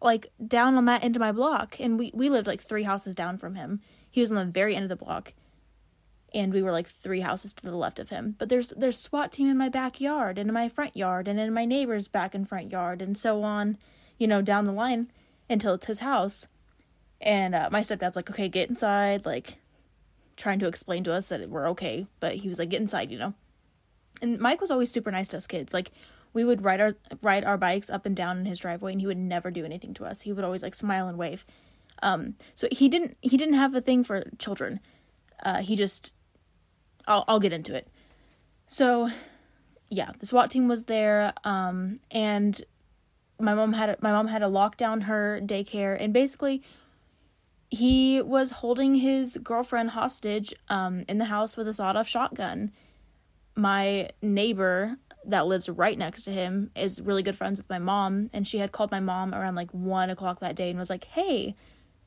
like 0.00 0.32
down 0.46 0.76
on 0.76 0.84
that 0.86 1.04
end 1.04 1.16
of 1.16 1.20
my 1.20 1.32
block 1.32 1.78
and 1.80 1.98
we 1.98 2.10
we 2.12 2.28
lived 2.28 2.46
like 2.46 2.60
three 2.60 2.82
houses 2.82 3.14
down 3.14 3.38
from 3.38 3.54
him. 3.54 3.80
He 4.10 4.20
was 4.20 4.30
on 4.30 4.36
the 4.36 4.52
very 4.52 4.74
end 4.74 4.84
of 4.84 4.88
the 4.88 5.04
block 5.04 5.34
and 6.34 6.52
we 6.52 6.62
were 6.62 6.72
like 6.72 6.88
three 6.88 7.20
houses 7.20 7.54
to 7.54 7.64
the 7.64 7.76
left 7.76 7.98
of 7.98 8.10
him. 8.10 8.34
But 8.38 8.48
there's 8.48 8.70
there's 8.70 8.98
SWAT 8.98 9.32
team 9.32 9.48
in 9.48 9.56
my 9.56 9.68
backyard 9.68 10.36
and 10.36 10.50
in 10.50 10.54
my 10.54 10.68
front 10.68 10.96
yard 10.96 11.28
and 11.28 11.38
in 11.38 11.54
my 11.54 11.64
neighbor's 11.64 12.08
back 12.08 12.34
and 12.34 12.48
front 12.48 12.72
yard 12.72 13.00
and 13.00 13.16
so 13.16 13.42
on, 13.42 13.78
you 14.18 14.26
know, 14.26 14.42
down 14.42 14.64
the 14.64 14.72
line 14.72 15.10
until 15.48 15.74
it's 15.74 15.86
his 15.86 16.00
house. 16.00 16.48
And 17.20 17.54
uh, 17.54 17.68
my 17.70 17.80
stepdad's 17.80 18.16
like, 18.16 18.28
okay, 18.30 18.48
get 18.48 18.68
inside, 18.68 19.24
like 19.24 19.58
trying 20.36 20.58
to 20.58 20.66
explain 20.66 21.04
to 21.04 21.12
us 21.12 21.28
that 21.28 21.48
we're 21.48 21.68
okay, 21.70 22.06
but 22.18 22.34
he 22.34 22.48
was 22.48 22.58
like, 22.58 22.68
get 22.68 22.80
inside, 22.80 23.10
you 23.10 23.18
know. 23.18 23.34
And 24.20 24.38
Mike 24.40 24.60
was 24.60 24.70
always 24.70 24.90
super 24.90 25.10
nice 25.10 25.28
to 25.28 25.36
us 25.36 25.46
kids. 25.46 25.72
Like 25.72 25.92
we 26.32 26.44
would 26.44 26.64
ride 26.64 26.80
our 26.80 26.94
ride 27.22 27.44
our 27.44 27.56
bikes 27.56 27.88
up 27.88 28.04
and 28.04 28.16
down 28.16 28.38
in 28.38 28.44
his 28.46 28.58
driveway, 28.58 28.92
and 28.92 29.00
he 29.00 29.06
would 29.06 29.16
never 29.16 29.50
do 29.50 29.64
anything 29.64 29.94
to 29.94 30.04
us. 30.04 30.22
He 30.22 30.32
would 30.32 30.44
always 30.44 30.62
like 30.62 30.74
smile 30.74 31.06
and 31.06 31.16
wave. 31.16 31.46
Um, 32.02 32.34
so 32.56 32.66
he 32.72 32.88
didn't 32.88 33.16
he 33.20 33.36
didn't 33.36 33.54
have 33.54 33.74
a 33.74 33.80
thing 33.80 34.02
for 34.02 34.24
children. 34.38 34.80
Uh, 35.42 35.62
he 35.62 35.76
just 35.76 36.12
I'll 37.06 37.24
I'll 37.28 37.40
get 37.40 37.52
into 37.52 37.74
it. 37.74 37.88
So, 38.66 39.10
yeah, 39.90 40.10
the 40.18 40.26
SWAT 40.26 40.50
team 40.50 40.68
was 40.68 40.84
there, 40.84 41.32
um, 41.44 42.00
and 42.10 42.60
my 43.38 43.54
mom 43.54 43.72
had 43.74 44.00
my 44.02 44.12
mom 44.12 44.28
had 44.28 44.40
to 44.40 44.48
lock 44.48 44.76
down 44.76 45.02
her 45.02 45.40
daycare, 45.42 45.96
and 46.00 46.12
basically, 46.12 46.62
he 47.70 48.22
was 48.22 48.50
holding 48.52 48.96
his 48.96 49.38
girlfriend 49.42 49.90
hostage 49.90 50.54
um, 50.68 51.02
in 51.08 51.18
the 51.18 51.26
house 51.26 51.56
with 51.56 51.68
a 51.68 51.74
sawed-off 51.74 52.08
shotgun. 52.08 52.72
My 53.56 54.10
neighbor 54.22 54.96
that 55.26 55.46
lives 55.46 55.68
right 55.68 55.96
next 55.96 56.22
to 56.22 56.30
him 56.30 56.70
is 56.74 57.00
really 57.00 57.22
good 57.22 57.36
friends 57.36 57.60
with 57.60 57.70
my 57.70 57.78
mom, 57.78 58.30
and 58.32 58.46
she 58.46 58.58
had 58.58 58.72
called 58.72 58.90
my 58.90 59.00
mom 59.00 59.34
around 59.34 59.54
like 59.54 59.70
one 59.70 60.10
o'clock 60.10 60.40
that 60.40 60.56
day 60.56 60.70
and 60.70 60.78
was 60.78 60.90
like, 60.90 61.04
"Hey, 61.04 61.54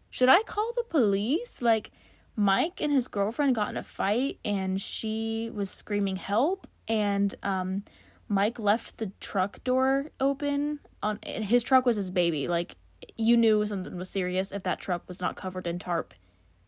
should 0.09 0.29
I 0.29 0.41
call 0.43 0.73
the 0.75 0.83
police? 0.83 1.61
Like." 1.61 1.91
Mike 2.39 2.79
and 2.79 2.93
his 2.93 3.07
girlfriend 3.07 3.55
got 3.55 3.69
in 3.69 3.77
a 3.77 3.83
fight 3.83 4.37
and 4.45 4.79
she 4.79 5.49
was 5.53 5.69
screaming 5.69 6.15
help! 6.15 6.67
And 6.87 7.35
um 7.43 7.83
Mike 8.29 8.59
left 8.59 8.97
the 8.97 9.11
truck 9.19 9.63
door 9.63 10.11
open 10.19 10.79
on 11.01 11.19
his 11.23 11.63
truck 11.63 11.85
was 11.85 11.95
his 11.95 12.11
baby. 12.11 12.47
Like 12.47 12.75
you 13.17 13.35
knew 13.35 13.65
something 13.65 13.97
was 13.97 14.09
serious 14.09 14.51
if 14.51 14.63
that 14.63 14.79
truck 14.79 15.03
was 15.07 15.19
not 15.19 15.35
covered 15.35 15.65
in 15.65 15.79
tarp 15.79 16.13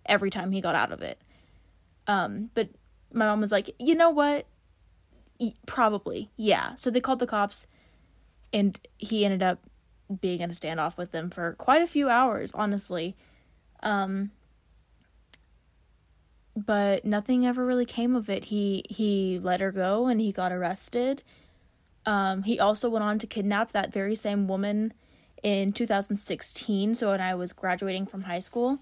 every 0.05 0.29
time 0.29 0.51
he 0.51 0.59
got 0.59 0.75
out 0.75 0.91
of 0.91 1.01
it. 1.01 1.21
Um 2.07 2.49
but 2.55 2.69
my 3.13 3.27
mom 3.27 3.39
was 3.39 3.51
like 3.51 3.69
you 3.77 3.93
know 3.93 4.09
what? 4.09 4.47
Probably 5.67 6.31
yeah. 6.35 6.73
So 6.75 6.89
they 6.89 6.99
called 6.99 7.19
the 7.19 7.27
cops 7.27 7.67
and 8.51 8.79
he 8.97 9.23
ended 9.23 9.43
up 9.43 9.59
being 10.19 10.41
in 10.41 10.49
a 10.49 10.53
standoff 10.53 10.97
with 10.97 11.11
them 11.11 11.29
for 11.29 11.53
quite 11.53 11.83
a 11.83 11.87
few 11.87 12.09
hours 12.09 12.51
honestly. 12.55 13.15
Um 13.83 14.31
but 16.65 17.05
nothing 17.05 17.45
ever 17.45 17.65
really 17.65 17.85
came 17.85 18.15
of 18.15 18.29
it. 18.29 18.45
He 18.45 18.83
he 18.89 19.39
let 19.41 19.61
her 19.61 19.71
go 19.71 20.07
and 20.07 20.19
he 20.19 20.31
got 20.31 20.51
arrested. 20.51 21.23
Um, 22.05 22.43
he 22.43 22.59
also 22.59 22.89
went 22.89 23.03
on 23.03 23.19
to 23.19 23.27
kidnap 23.27 23.71
that 23.71 23.93
very 23.93 24.15
same 24.15 24.47
woman 24.47 24.93
in 25.43 25.71
2016, 25.71 26.95
so 26.95 27.11
when 27.11 27.21
I 27.21 27.35
was 27.35 27.53
graduating 27.53 28.05
from 28.07 28.23
high 28.23 28.39
school, 28.39 28.79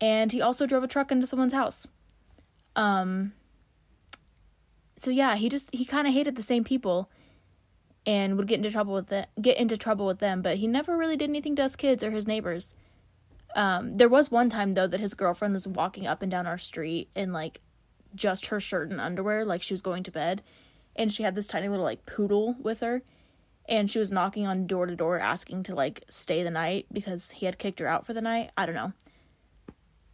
and 0.00 0.32
he 0.32 0.40
also 0.40 0.66
drove 0.66 0.84
a 0.84 0.88
truck 0.88 1.10
into 1.10 1.26
someone's 1.26 1.52
house. 1.52 1.86
Um 2.76 3.32
so 4.96 5.10
yeah, 5.10 5.36
he 5.36 5.48
just 5.48 5.74
he 5.74 5.84
kind 5.84 6.06
of 6.06 6.12
hated 6.12 6.36
the 6.36 6.42
same 6.42 6.64
people 6.64 7.08
and 8.04 8.36
would 8.36 8.46
get 8.46 8.56
into 8.56 8.70
trouble 8.70 8.94
with 8.94 9.08
the, 9.08 9.28
get 9.40 9.58
into 9.58 9.76
trouble 9.76 10.06
with 10.06 10.18
them, 10.18 10.40
but 10.42 10.56
he 10.56 10.66
never 10.66 10.96
really 10.96 11.16
did 11.16 11.28
anything 11.28 11.54
to 11.56 11.64
us 11.64 11.76
kids 11.76 12.02
or 12.02 12.10
his 12.10 12.26
neighbors. 12.26 12.74
Um, 13.54 13.96
there 13.96 14.08
was 14.08 14.30
one 14.30 14.48
time 14.48 14.74
though 14.74 14.86
that 14.86 15.00
his 15.00 15.14
girlfriend 15.14 15.54
was 15.54 15.66
walking 15.66 16.06
up 16.06 16.22
and 16.22 16.30
down 16.30 16.46
our 16.46 16.58
street 16.58 17.10
in 17.14 17.32
like 17.32 17.60
just 18.14 18.46
her 18.46 18.60
shirt 18.60 18.90
and 18.90 19.00
underwear, 19.00 19.44
like 19.44 19.62
she 19.62 19.74
was 19.74 19.82
going 19.82 20.02
to 20.04 20.10
bed, 20.10 20.42
and 20.96 21.12
she 21.12 21.22
had 21.22 21.34
this 21.34 21.46
tiny 21.46 21.68
little 21.68 21.84
like 21.84 22.06
poodle 22.06 22.56
with 22.60 22.80
her, 22.80 23.02
and 23.68 23.90
she 23.90 23.98
was 23.98 24.12
knocking 24.12 24.46
on 24.46 24.66
door 24.66 24.86
to 24.86 24.96
door 24.96 25.18
asking 25.18 25.62
to 25.64 25.74
like 25.74 26.04
stay 26.08 26.42
the 26.42 26.50
night 26.50 26.86
because 26.92 27.32
he 27.32 27.46
had 27.46 27.58
kicked 27.58 27.80
her 27.80 27.86
out 27.86 28.06
for 28.06 28.12
the 28.12 28.20
night. 28.20 28.50
I 28.56 28.66
don't 28.66 28.74
know. 28.74 28.92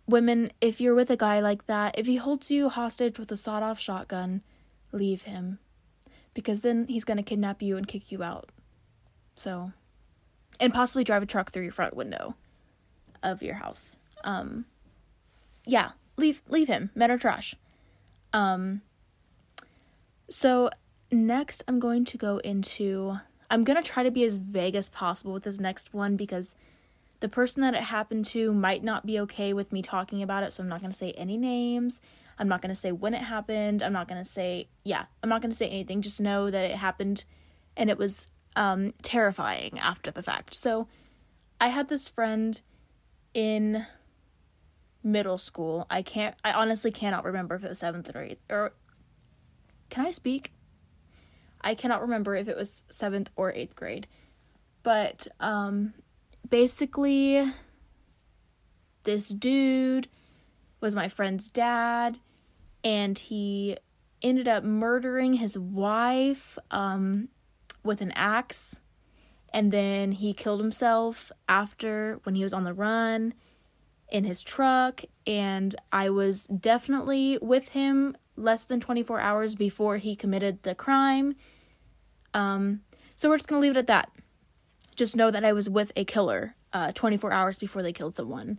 Women, 0.07 0.51
if 0.61 0.81
you're 0.81 0.95
with 0.95 1.11
a 1.11 1.17
guy 1.17 1.41
like 1.41 1.67
that, 1.67 1.99
if 1.99 2.07
he 2.07 2.17
holds 2.17 2.51
you 2.51 2.69
hostage 2.69 3.19
with 3.19 3.33
a 3.33 3.37
sawed 3.37 3.63
off 3.63 3.81
shotgun, 3.81 4.43
leave 4.93 5.23
him. 5.23 5.59
Because 6.35 6.61
then 6.61 6.87
he's 6.89 7.05
gonna 7.05 7.23
kidnap 7.23 7.63
you 7.63 7.77
and 7.77 7.89
kick 7.89 8.13
you 8.13 8.23
out. 8.23 8.51
So, 9.35 9.73
and 10.61 10.75
possibly 10.75 11.05
drive 11.05 11.23
a 11.23 11.27
truck 11.27 11.51
through 11.51 11.63
your 11.65 11.73
front 11.73 11.97
window 11.97 12.37
of 13.25 13.43
your 13.43 13.55
house. 13.55 13.97
Um, 14.23 14.67
yeah, 15.67 15.93
leave 16.17 16.43
leave 16.49 16.69
him. 16.69 16.91
Men 16.95 17.11
are 17.11 17.19
trash. 17.19 17.57
Um, 18.33 18.83
so 20.29 20.71
next, 21.11 21.63
I'm 21.67 21.81
going 21.81 22.05
to 22.05 22.19
go 22.19 22.39
into. 22.39 23.19
I'm 23.51 23.65
gonna 23.65 23.83
try 23.83 24.03
to 24.03 24.11
be 24.11 24.25
as 24.25 24.37
vague 24.37 24.75
as 24.75 24.89
possible 24.89 25.33
with 25.33 25.45
this 25.45 25.61
next 25.61 25.95
one 25.95 26.17
because 26.17 26.55
the 27.21 27.29
person 27.29 27.63
that 27.63 27.75
it 27.75 27.85
happened 27.85 28.25
to 28.27 28.53
might 28.53 28.83
not 28.83 29.07
be 29.07 29.19
okay 29.21 29.53
with 29.53 29.73
me 29.73 29.81
talking 29.83 30.23
about 30.23 30.43
it. 30.43 30.53
So 30.53 30.63
I'm 30.63 30.69
not 30.69 30.81
gonna 30.81 30.93
say 30.93 31.13
any 31.13 31.37
names. 31.37 32.01
I'm 32.39 32.49
not 32.49 32.63
gonna 32.63 32.75
say 32.75 32.93
when 32.93 33.15
it 33.15 33.23
happened. 33.23 33.83
I'm 33.83 33.93
not 33.93 34.09
gonna 34.09 34.25
say 34.25 34.69
yeah. 34.85 35.05
I'm 35.23 35.29
not 35.29 35.41
gonna 35.41 35.55
say 35.55 35.69
anything. 35.69 36.03
Just 36.03 36.21
know 36.21 36.51
that 36.51 36.71
it 36.71 36.77
happened, 36.77 37.25
and 37.77 37.89
it 37.91 37.99
was 37.99 38.29
um 38.57 38.93
terrifying 39.03 39.79
after 39.79 40.11
the 40.11 40.23
fact. 40.23 40.55
So 40.55 40.89
I 41.61 41.69
had 41.69 41.89
this 41.89 42.09
friend 42.09 42.61
in 43.35 43.87
middle 45.03 45.37
school. 45.37 45.87
I 45.91 46.01
can't 46.01 46.35
I 46.43 46.53
honestly 46.53 46.91
cannot 46.91 47.25
remember 47.25 47.55
if 47.57 47.65
it 47.65 47.69
was 47.69 47.83
7th 47.83 48.09
or 48.15 48.21
8th 48.21 48.39
or 48.49 48.73
Can 49.91 50.07
I 50.07 50.11
speak? 50.11 50.53
I 51.61 51.75
cannot 51.75 52.01
remember 52.01 52.35
if 52.35 52.49
it 52.49 52.57
was 52.57 52.85
7th 52.91 53.29
or 53.37 53.53
8th 53.53 53.75
grade. 53.75 54.07
But 54.83 55.27
um 55.41 55.93
basically 56.49 57.53
this 59.03 59.29
dude 59.29 60.09
was 60.81 60.95
my 60.95 61.09
friend's 61.09 61.49
dad 61.49 62.19
and 62.83 63.19
he 63.19 63.77
ended 64.23 64.49
up 64.49 64.65
murdering 64.65 65.35
his 65.35 65.59
wife 65.59 66.59
um 66.71 67.29
with 67.83 68.01
an 68.01 68.13
axe 68.13 68.81
and 69.55 69.71
then 69.71 70.11
he 70.11 70.35
killed 70.35 70.61
himself 70.61 71.31
after 71.49 72.19
when 72.25 72.35
he 72.35 72.43
was 72.43 72.53
on 72.53 72.65
the 72.65 72.75
run 72.75 73.33
in 74.11 74.25
his 74.25 74.43
truck 74.43 75.03
and 75.27 75.77
I 75.93 76.11
was 76.11 76.49
definitely 76.49 77.39
with 77.41 77.71
him 77.71 78.17
less 78.37 78.65
than 78.65 78.81
24 78.81 79.21
hours 79.21 79.55
before 79.55 79.99
he 79.99 80.17
committed 80.17 80.65
the 80.65 80.75
crime. 80.75 81.37
Um 82.35 82.81
so 83.15 83.29
we're 83.29 83.37
just 83.37 83.49
going 83.49 83.61
to 83.61 83.63
leave 83.63 83.77
it 83.77 83.79
at 83.79 83.87
that. 83.87 84.11
Just 84.97 85.17
know 85.17 85.31
that 85.31 85.45
I 85.45 85.53
was 85.53 85.71
with 85.71 85.93
a 85.95 86.05
killer 86.05 86.57
uh 86.73 86.91
24 86.91 87.33
hours 87.33 87.59
before 87.59 87.83
they 87.83 87.93
killed 87.93 88.17
someone. 88.17 88.59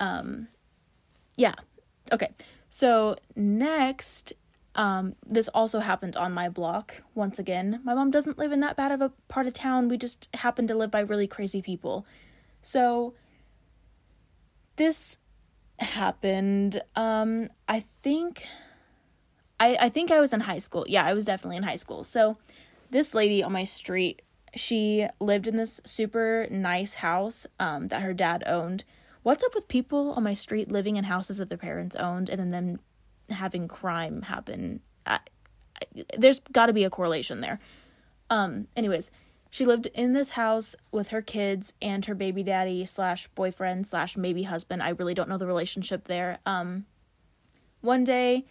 Um 0.00 0.48
yeah. 1.36 1.54
Okay. 2.10 2.30
So 2.70 3.16
next 3.36 4.32
um, 4.78 5.16
this 5.26 5.48
also 5.48 5.80
happened 5.80 6.16
on 6.16 6.32
my 6.32 6.48
block. 6.48 7.02
Once 7.12 7.40
again, 7.40 7.80
my 7.82 7.94
mom 7.94 8.12
doesn't 8.12 8.38
live 8.38 8.52
in 8.52 8.60
that 8.60 8.76
bad 8.76 8.92
of 8.92 9.02
a 9.02 9.12
part 9.26 9.48
of 9.48 9.52
town. 9.52 9.88
We 9.88 9.98
just 9.98 10.28
happen 10.34 10.68
to 10.68 10.74
live 10.74 10.92
by 10.92 11.00
really 11.00 11.26
crazy 11.26 11.60
people. 11.60 12.06
So 12.62 13.14
this 14.76 15.18
happened. 15.80 16.80
Um, 16.94 17.48
I 17.68 17.80
think 17.80 18.46
I 19.58 19.76
I 19.80 19.88
think 19.88 20.12
I 20.12 20.20
was 20.20 20.32
in 20.32 20.40
high 20.40 20.58
school. 20.58 20.84
Yeah, 20.88 21.04
I 21.04 21.12
was 21.12 21.24
definitely 21.24 21.56
in 21.56 21.64
high 21.64 21.74
school. 21.74 22.04
So 22.04 22.38
this 22.88 23.14
lady 23.14 23.42
on 23.42 23.52
my 23.52 23.64
street, 23.64 24.22
she 24.54 25.08
lived 25.18 25.48
in 25.48 25.56
this 25.56 25.80
super 25.84 26.46
nice 26.52 26.94
house 26.94 27.48
um, 27.58 27.88
that 27.88 28.02
her 28.02 28.14
dad 28.14 28.44
owned. 28.46 28.84
What's 29.24 29.42
up 29.42 29.56
with 29.56 29.66
people 29.66 30.12
on 30.12 30.22
my 30.22 30.34
street 30.34 30.70
living 30.70 30.94
in 30.94 31.04
houses 31.04 31.38
that 31.38 31.48
their 31.48 31.58
parents 31.58 31.96
owned 31.96 32.30
and 32.30 32.38
then 32.38 32.50
them 32.50 32.78
having 33.30 33.68
crime 33.68 34.22
happen. 34.22 34.80
I, 35.06 35.20
I, 35.76 36.04
there's 36.16 36.40
got 36.52 36.66
to 36.66 36.72
be 36.72 36.84
a 36.84 36.90
correlation 36.90 37.40
there. 37.40 37.58
Um, 38.30 38.68
anyways, 38.76 39.10
she 39.50 39.64
lived 39.64 39.86
in 39.94 40.12
this 40.12 40.30
house 40.30 40.76
with 40.92 41.08
her 41.08 41.22
kids 41.22 41.72
and 41.80 42.04
her 42.04 42.14
baby 42.14 42.42
daddy 42.42 42.84
slash 42.84 43.28
boyfriend 43.28 43.86
slash 43.86 44.16
maybe 44.16 44.42
husband. 44.42 44.82
I 44.82 44.90
really 44.90 45.14
don't 45.14 45.28
know 45.28 45.38
the 45.38 45.46
relationship 45.46 46.04
there. 46.04 46.38
Um, 46.44 46.84
one 47.80 48.04
day, 48.04 48.44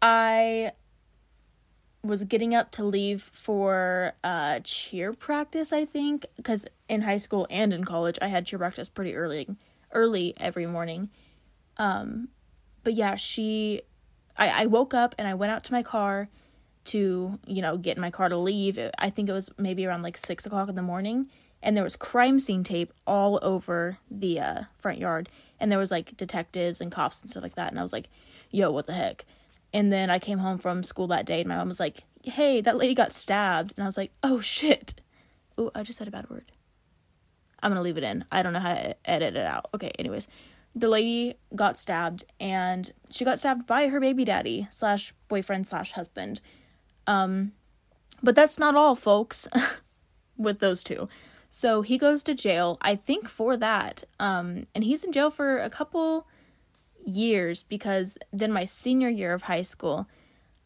I 0.00 0.72
was 2.04 2.22
getting 2.24 2.54
up 2.54 2.70
to 2.72 2.84
leave 2.84 3.22
for 3.32 4.12
uh, 4.22 4.60
cheer 4.62 5.12
practice. 5.12 5.72
I 5.72 5.84
think 5.84 6.26
because 6.36 6.66
in 6.88 7.02
high 7.02 7.16
school 7.16 7.46
and 7.50 7.74
in 7.74 7.82
college, 7.84 8.18
I 8.22 8.28
had 8.28 8.46
cheer 8.46 8.58
practice 8.58 8.88
pretty 8.88 9.16
early, 9.16 9.48
early 9.92 10.34
every 10.36 10.66
morning. 10.66 11.10
Um, 11.78 12.28
but 12.86 12.94
yeah, 12.94 13.16
she, 13.16 13.80
I, 14.36 14.62
I 14.62 14.66
woke 14.66 14.94
up 14.94 15.16
and 15.18 15.26
I 15.26 15.34
went 15.34 15.50
out 15.50 15.64
to 15.64 15.72
my 15.72 15.82
car 15.82 16.28
to, 16.84 17.36
you 17.44 17.60
know, 17.60 17.76
get 17.76 17.96
in 17.96 18.00
my 18.00 18.12
car 18.12 18.28
to 18.28 18.36
leave. 18.36 18.78
I 18.96 19.10
think 19.10 19.28
it 19.28 19.32
was 19.32 19.50
maybe 19.58 19.84
around 19.84 20.02
like 20.02 20.16
six 20.16 20.46
o'clock 20.46 20.68
in 20.68 20.76
the 20.76 20.82
morning. 20.82 21.28
And 21.60 21.76
there 21.76 21.82
was 21.82 21.96
crime 21.96 22.38
scene 22.38 22.62
tape 22.62 22.92
all 23.04 23.40
over 23.42 23.98
the 24.08 24.38
uh, 24.38 24.62
front 24.78 24.98
yard. 24.98 25.28
And 25.58 25.72
there 25.72 25.80
was 25.80 25.90
like 25.90 26.16
detectives 26.16 26.80
and 26.80 26.92
cops 26.92 27.20
and 27.20 27.28
stuff 27.28 27.42
like 27.42 27.56
that. 27.56 27.72
And 27.72 27.78
I 27.80 27.82
was 27.82 27.92
like, 27.92 28.08
yo, 28.52 28.70
what 28.70 28.86
the 28.86 28.92
heck? 28.92 29.24
And 29.72 29.92
then 29.92 30.08
I 30.08 30.20
came 30.20 30.38
home 30.38 30.58
from 30.58 30.84
school 30.84 31.08
that 31.08 31.26
day 31.26 31.40
and 31.40 31.48
my 31.48 31.56
mom 31.56 31.66
was 31.66 31.80
like, 31.80 32.04
hey, 32.22 32.60
that 32.60 32.76
lady 32.76 32.94
got 32.94 33.16
stabbed. 33.16 33.74
And 33.76 33.82
I 33.82 33.88
was 33.88 33.96
like, 33.96 34.12
oh 34.22 34.38
shit. 34.38 35.00
Oh, 35.58 35.72
I 35.74 35.82
just 35.82 35.98
said 35.98 36.06
a 36.06 36.12
bad 36.12 36.30
word. 36.30 36.52
I'm 37.64 37.74
to 37.74 37.80
leave 37.80 37.98
it 37.98 38.04
in. 38.04 38.24
I 38.30 38.44
don't 38.44 38.52
know 38.52 38.60
how 38.60 38.74
to 38.74 38.96
edit 39.10 39.34
it 39.34 39.44
out. 39.44 39.66
Okay, 39.74 39.90
anyways. 39.98 40.28
The 40.76 40.88
lady 40.88 41.34
got 41.54 41.78
stabbed 41.78 42.24
and 42.38 42.92
she 43.10 43.24
got 43.24 43.38
stabbed 43.38 43.66
by 43.66 43.88
her 43.88 43.98
baby 43.98 44.26
daddy 44.26 44.68
slash 44.70 45.14
boyfriend 45.26 45.66
slash 45.66 45.92
husband. 45.92 46.42
Um, 47.06 47.52
but 48.22 48.34
that's 48.34 48.58
not 48.58 48.76
all, 48.76 48.94
folks, 48.94 49.48
with 50.36 50.58
those 50.58 50.82
two. 50.82 51.08
So 51.48 51.80
he 51.80 51.96
goes 51.96 52.22
to 52.24 52.34
jail, 52.34 52.76
I 52.82 52.94
think, 52.94 53.26
for 53.26 53.56
that. 53.56 54.04
Um, 54.20 54.66
and 54.74 54.84
he's 54.84 55.02
in 55.02 55.12
jail 55.12 55.30
for 55.30 55.58
a 55.58 55.70
couple 55.70 56.26
years 57.02 57.62
because 57.62 58.18
then 58.30 58.52
my 58.52 58.66
senior 58.66 59.08
year 59.08 59.32
of 59.32 59.42
high 59.42 59.62
school, 59.62 60.06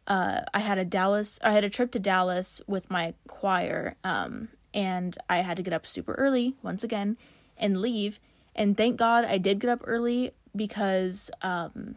uh, 0.08 0.40
I 0.52 0.58
had 0.58 0.78
a 0.78 0.84
Dallas, 0.84 1.38
I 1.44 1.52
had 1.52 1.62
a 1.62 1.70
trip 1.70 1.92
to 1.92 2.00
Dallas 2.00 2.60
with 2.66 2.90
my 2.90 3.14
choir, 3.28 3.94
um, 4.02 4.48
and 4.74 5.16
I 5.28 5.38
had 5.38 5.56
to 5.58 5.62
get 5.62 5.72
up 5.72 5.86
super 5.86 6.14
early 6.14 6.56
once 6.62 6.82
again 6.82 7.16
and 7.56 7.76
leave. 7.76 8.18
And 8.54 8.76
thank 8.76 8.96
God 8.96 9.24
I 9.24 9.38
did 9.38 9.60
get 9.60 9.70
up 9.70 9.80
early 9.84 10.32
because 10.54 11.30
um, 11.42 11.96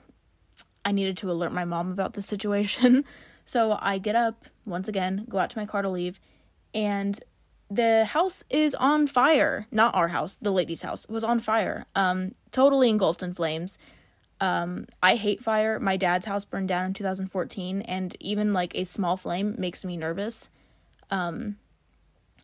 I 0.86 0.92
needed 0.92 1.18
to 1.18 1.32
alert 1.32 1.52
my 1.52 1.66
mom 1.66 1.92
about 1.92 2.14
the 2.14 2.22
situation. 2.22 3.06
So 3.46 3.78
I 3.82 3.98
get 3.98 4.16
up 4.16 4.46
once 4.66 4.88
again, 4.88 5.26
go 5.28 5.38
out 5.38 5.50
to 5.50 5.58
my 5.58 5.66
car 5.66 5.82
to 5.82 5.90
leave, 5.90 6.20
and 6.74 7.20
the 7.70 8.06
house 8.06 8.44
is 8.50 8.76
on 8.76 9.08
fire. 9.08 9.68
Not 9.72 9.96
our 9.96 10.10
house, 10.10 10.36
the 10.42 10.52
lady's 10.52 10.82
house 10.82 11.08
was 11.08 11.24
on 11.24 11.40
fire. 11.40 11.86
Um, 11.96 12.34
totally 12.52 12.90
engulfed 12.90 13.24
in 13.24 13.34
flames. 13.34 13.78
Um, 14.40 14.88
I 15.02 15.16
hate 15.16 15.44
fire. 15.44 15.80
My 15.80 15.98
dad's 15.98 16.26
house 16.26 16.46
burned 16.46 16.68
down 16.68 16.86
in 16.86 16.94
2014, 16.94 17.82
and 17.82 18.16
even 18.20 18.54
like 18.54 18.76
a 18.76 18.84
small 18.84 19.18
flame 19.18 19.56
makes 19.58 19.84
me 19.84 19.98
nervous. 19.98 20.50
Um, 21.10 21.58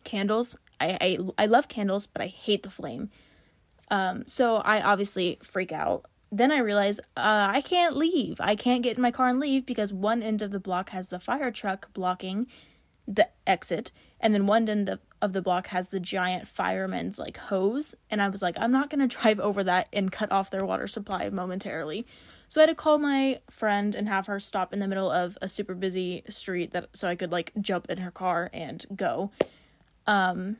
candles, 0.03 0.57
I, 0.79 0.97
I 1.01 1.43
I 1.43 1.45
love 1.45 1.67
candles, 1.67 2.07
but 2.07 2.21
I 2.21 2.27
hate 2.27 2.63
the 2.63 2.69
flame. 2.69 3.09
Um, 3.91 4.27
so 4.27 4.57
I 4.57 4.81
obviously 4.81 5.39
freak 5.41 5.71
out 5.71 6.05
then 6.31 6.51
I 6.51 6.59
realize 6.59 6.99
uh, 7.17 7.49
I 7.51 7.61
can't 7.61 7.97
leave. 7.97 8.39
I 8.39 8.55
can't 8.55 8.83
get 8.83 8.97
in 8.97 9.01
my 9.01 9.11
car 9.11 9.27
and 9.27 9.39
leave 9.39 9.65
because 9.65 9.91
one 9.91 10.21
end 10.21 10.41
of 10.41 10.51
the 10.51 10.59
block 10.59 10.89
has 10.89 11.09
the 11.09 11.19
fire 11.19 11.51
truck 11.51 11.91
blocking 11.93 12.47
the 13.07 13.27
exit, 13.47 13.91
and 14.19 14.33
then 14.33 14.45
one 14.45 14.69
end 14.69 14.87
of, 14.87 14.99
of 15.21 15.33
the 15.33 15.41
block 15.41 15.67
has 15.67 15.89
the 15.89 15.99
giant 15.99 16.47
fireman's 16.47 17.17
like 17.17 17.37
hose. 17.37 17.95
And 18.11 18.21
I 18.21 18.29
was 18.29 18.43
like, 18.43 18.55
I'm 18.59 18.71
not 18.71 18.89
gonna 18.91 19.07
drive 19.07 19.39
over 19.39 19.63
that 19.63 19.89
and 19.91 20.11
cut 20.11 20.31
off 20.31 20.51
their 20.51 20.65
water 20.65 20.87
supply 20.87 21.29
momentarily. 21.29 22.05
So 22.47 22.61
I 22.61 22.63
had 22.63 22.69
to 22.69 22.75
call 22.75 22.97
my 22.99 23.41
friend 23.49 23.95
and 23.95 24.07
have 24.07 24.27
her 24.27 24.39
stop 24.39 24.73
in 24.73 24.79
the 24.79 24.87
middle 24.87 25.11
of 25.11 25.37
a 25.41 25.49
super 25.49 25.75
busy 25.75 26.23
street 26.29 26.71
that 26.71 26.89
so 26.93 27.07
I 27.07 27.15
could 27.15 27.31
like 27.31 27.51
jump 27.59 27.89
in 27.89 27.99
her 27.99 28.11
car 28.11 28.49
and 28.53 28.85
go. 28.95 29.31
Um, 30.05 30.57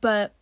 but 0.00 0.34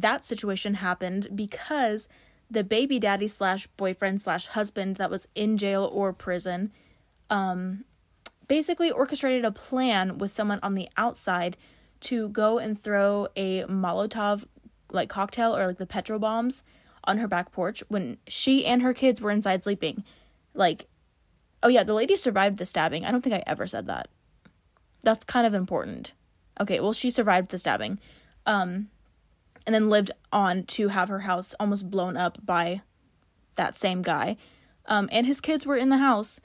that 0.00 0.24
situation 0.24 0.74
happened 0.74 1.28
because 1.34 2.08
the 2.50 2.62
baby 2.62 2.98
daddy 2.98 3.26
slash 3.26 3.66
boyfriend 3.76 4.20
slash 4.20 4.46
husband 4.48 4.96
that 4.96 5.10
was 5.10 5.26
in 5.34 5.56
jail 5.56 5.90
or 5.92 6.12
prison 6.12 6.70
um, 7.30 7.84
basically 8.46 8.90
orchestrated 8.90 9.44
a 9.44 9.50
plan 9.50 10.18
with 10.18 10.30
someone 10.30 10.60
on 10.62 10.74
the 10.74 10.88
outside 10.96 11.56
to 12.00 12.28
go 12.28 12.58
and 12.58 12.78
throw 12.78 13.26
a 13.36 13.64
Molotov 13.64 14.44
like 14.92 15.08
cocktail 15.08 15.56
or 15.56 15.66
like 15.66 15.78
the 15.78 15.86
petrol 15.86 16.18
bombs 16.18 16.62
on 17.04 17.18
her 17.18 17.26
back 17.26 17.50
porch 17.50 17.82
when 17.88 18.18
she 18.28 18.64
and 18.64 18.82
her 18.82 18.92
kids 18.92 19.20
were 19.20 19.30
inside 19.30 19.64
sleeping. 19.64 20.04
Like, 20.54 20.86
oh 21.62 21.68
yeah, 21.68 21.84
the 21.84 21.94
lady 21.94 22.16
survived 22.16 22.58
the 22.58 22.66
stabbing. 22.66 23.04
I 23.04 23.10
don't 23.10 23.22
think 23.22 23.34
I 23.34 23.42
ever 23.46 23.66
said 23.66 23.86
that. 23.86 24.08
That's 25.02 25.24
kind 25.24 25.46
of 25.46 25.54
important. 25.54 26.12
Okay, 26.60 26.80
well, 26.80 26.92
she 26.92 27.10
survived 27.10 27.50
the 27.50 27.58
stabbing. 27.58 27.98
Um, 28.44 28.88
and 29.66 29.74
then 29.74 29.90
lived 29.90 30.12
on 30.32 30.62
to 30.64 30.88
have 30.88 31.08
her 31.08 31.20
house 31.20 31.54
almost 31.58 31.90
blown 31.90 32.16
up 32.16 32.38
by 32.44 32.82
that 33.56 33.78
same 33.78 34.02
guy. 34.02 34.36
Um, 34.86 35.08
and 35.10 35.26
his 35.26 35.40
kids 35.40 35.66
were 35.66 35.76
in 35.76 35.88
the 35.88 35.98
house, 35.98 36.40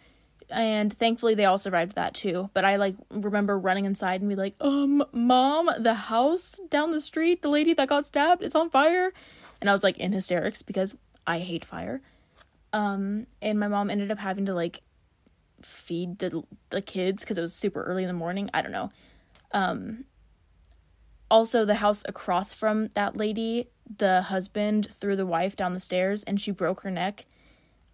and 0.50 0.92
thankfully 0.92 1.36
they 1.36 1.46
all 1.46 1.60
survived 1.60 1.96
that 1.96 2.14
too. 2.16 2.50
But 2.54 2.66
I 2.66 2.76
like 2.78 2.96
remember 3.12 3.58
running 3.58 3.86
inside 3.86 4.22
and 4.22 4.30
be 4.30 4.36
like, 4.36 4.56
"Um, 4.60 5.04
mom, 5.12 5.70
the 5.78 5.94
house 5.94 6.60
down 6.70 6.92
the 6.92 7.02
street, 7.02 7.42
the 7.42 7.50
lady 7.50 7.74
that 7.76 7.88
got 7.88 8.06
stabbed, 8.06 8.42
it's 8.42 8.56
on 8.56 8.70
fire," 8.70 9.14
and 9.62 9.70
I 9.70 9.74
was 9.74 9.84
like 9.84 9.98
in 9.98 10.12
hysterics 10.12 10.64
because 10.64 10.96
I 11.28 11.40
hate 11.40 11.64
fire. 11.64 12.02
Um, 12.74 13.28
and 13.42 13.60
my 13.60 13.68
mom 13.68 13.90
ended 13.90 14.12
up 14.12 14.20
having 14.20 14.46
to 14.46 14.54
like 14.54 14.82
feed 15.62 16.20
the 16.20 16.44
the 16.72 16.82
kids 16.82 17.24
because 17.24 17.38
it 17.38 17.42
was 17.42 17.54
super 17.54 17.84
early 17.84 18.04
in 18.04 18.08
the 18.08 18.14
morning. 18.14 18.50
I 18.54 18.62
don't 18.62 18.72
know. 18.72 18.92
Um, 19.52 20.06
also 21.32 21.66
the 21.66 21.76
house 21.76 22.04
across 22.08 22.54
from 22.54 22.90
that 22.94 23.18
lady 23.18 23.68
the 23.98 24.22
husband 24.24 24.88
threw 24.92 25.16
the 25.16 25.26
wife 25.26 25.56
down 25.56 25.74
the 25.74 25.80
stairs 25.80 26.24
and 26.24 26.40
she 26.40 26.52
broke 26.52 26.82
her 26.82 26.92
neck 26.92 27.26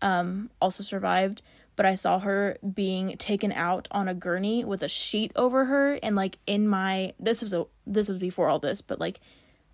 um 0.02 0.50
also 0.62 0.84
survived. 0.84 1.42
But 1.76 1.86
i 1.86 1.94
saw 1.94 2.18
her 2.20 2.58
being 2.74 3.16
taken 3.18 3.52
out 3.52 3.88
on 3.92 4.08
a 4.08 4.16
gurney 4.16 4.66
with 4.66 4.82
a 4.82 4.90
sheet 4.90 5.32
over 5.36 5.66
her 5.66 5.94
and 6.02 6.16
like 6.16 6.40
in 6.48 6.68
my 6.68 7.14
this 7.20 7.42
was 7.44 7.54
a 7.54 7.66
this 7.86 8.10
was 8.10 8.18
before 8.18 8.50
all 8.50 8.58
this 8.58 8.82
but 8.82 9.00
like 9.00 9.20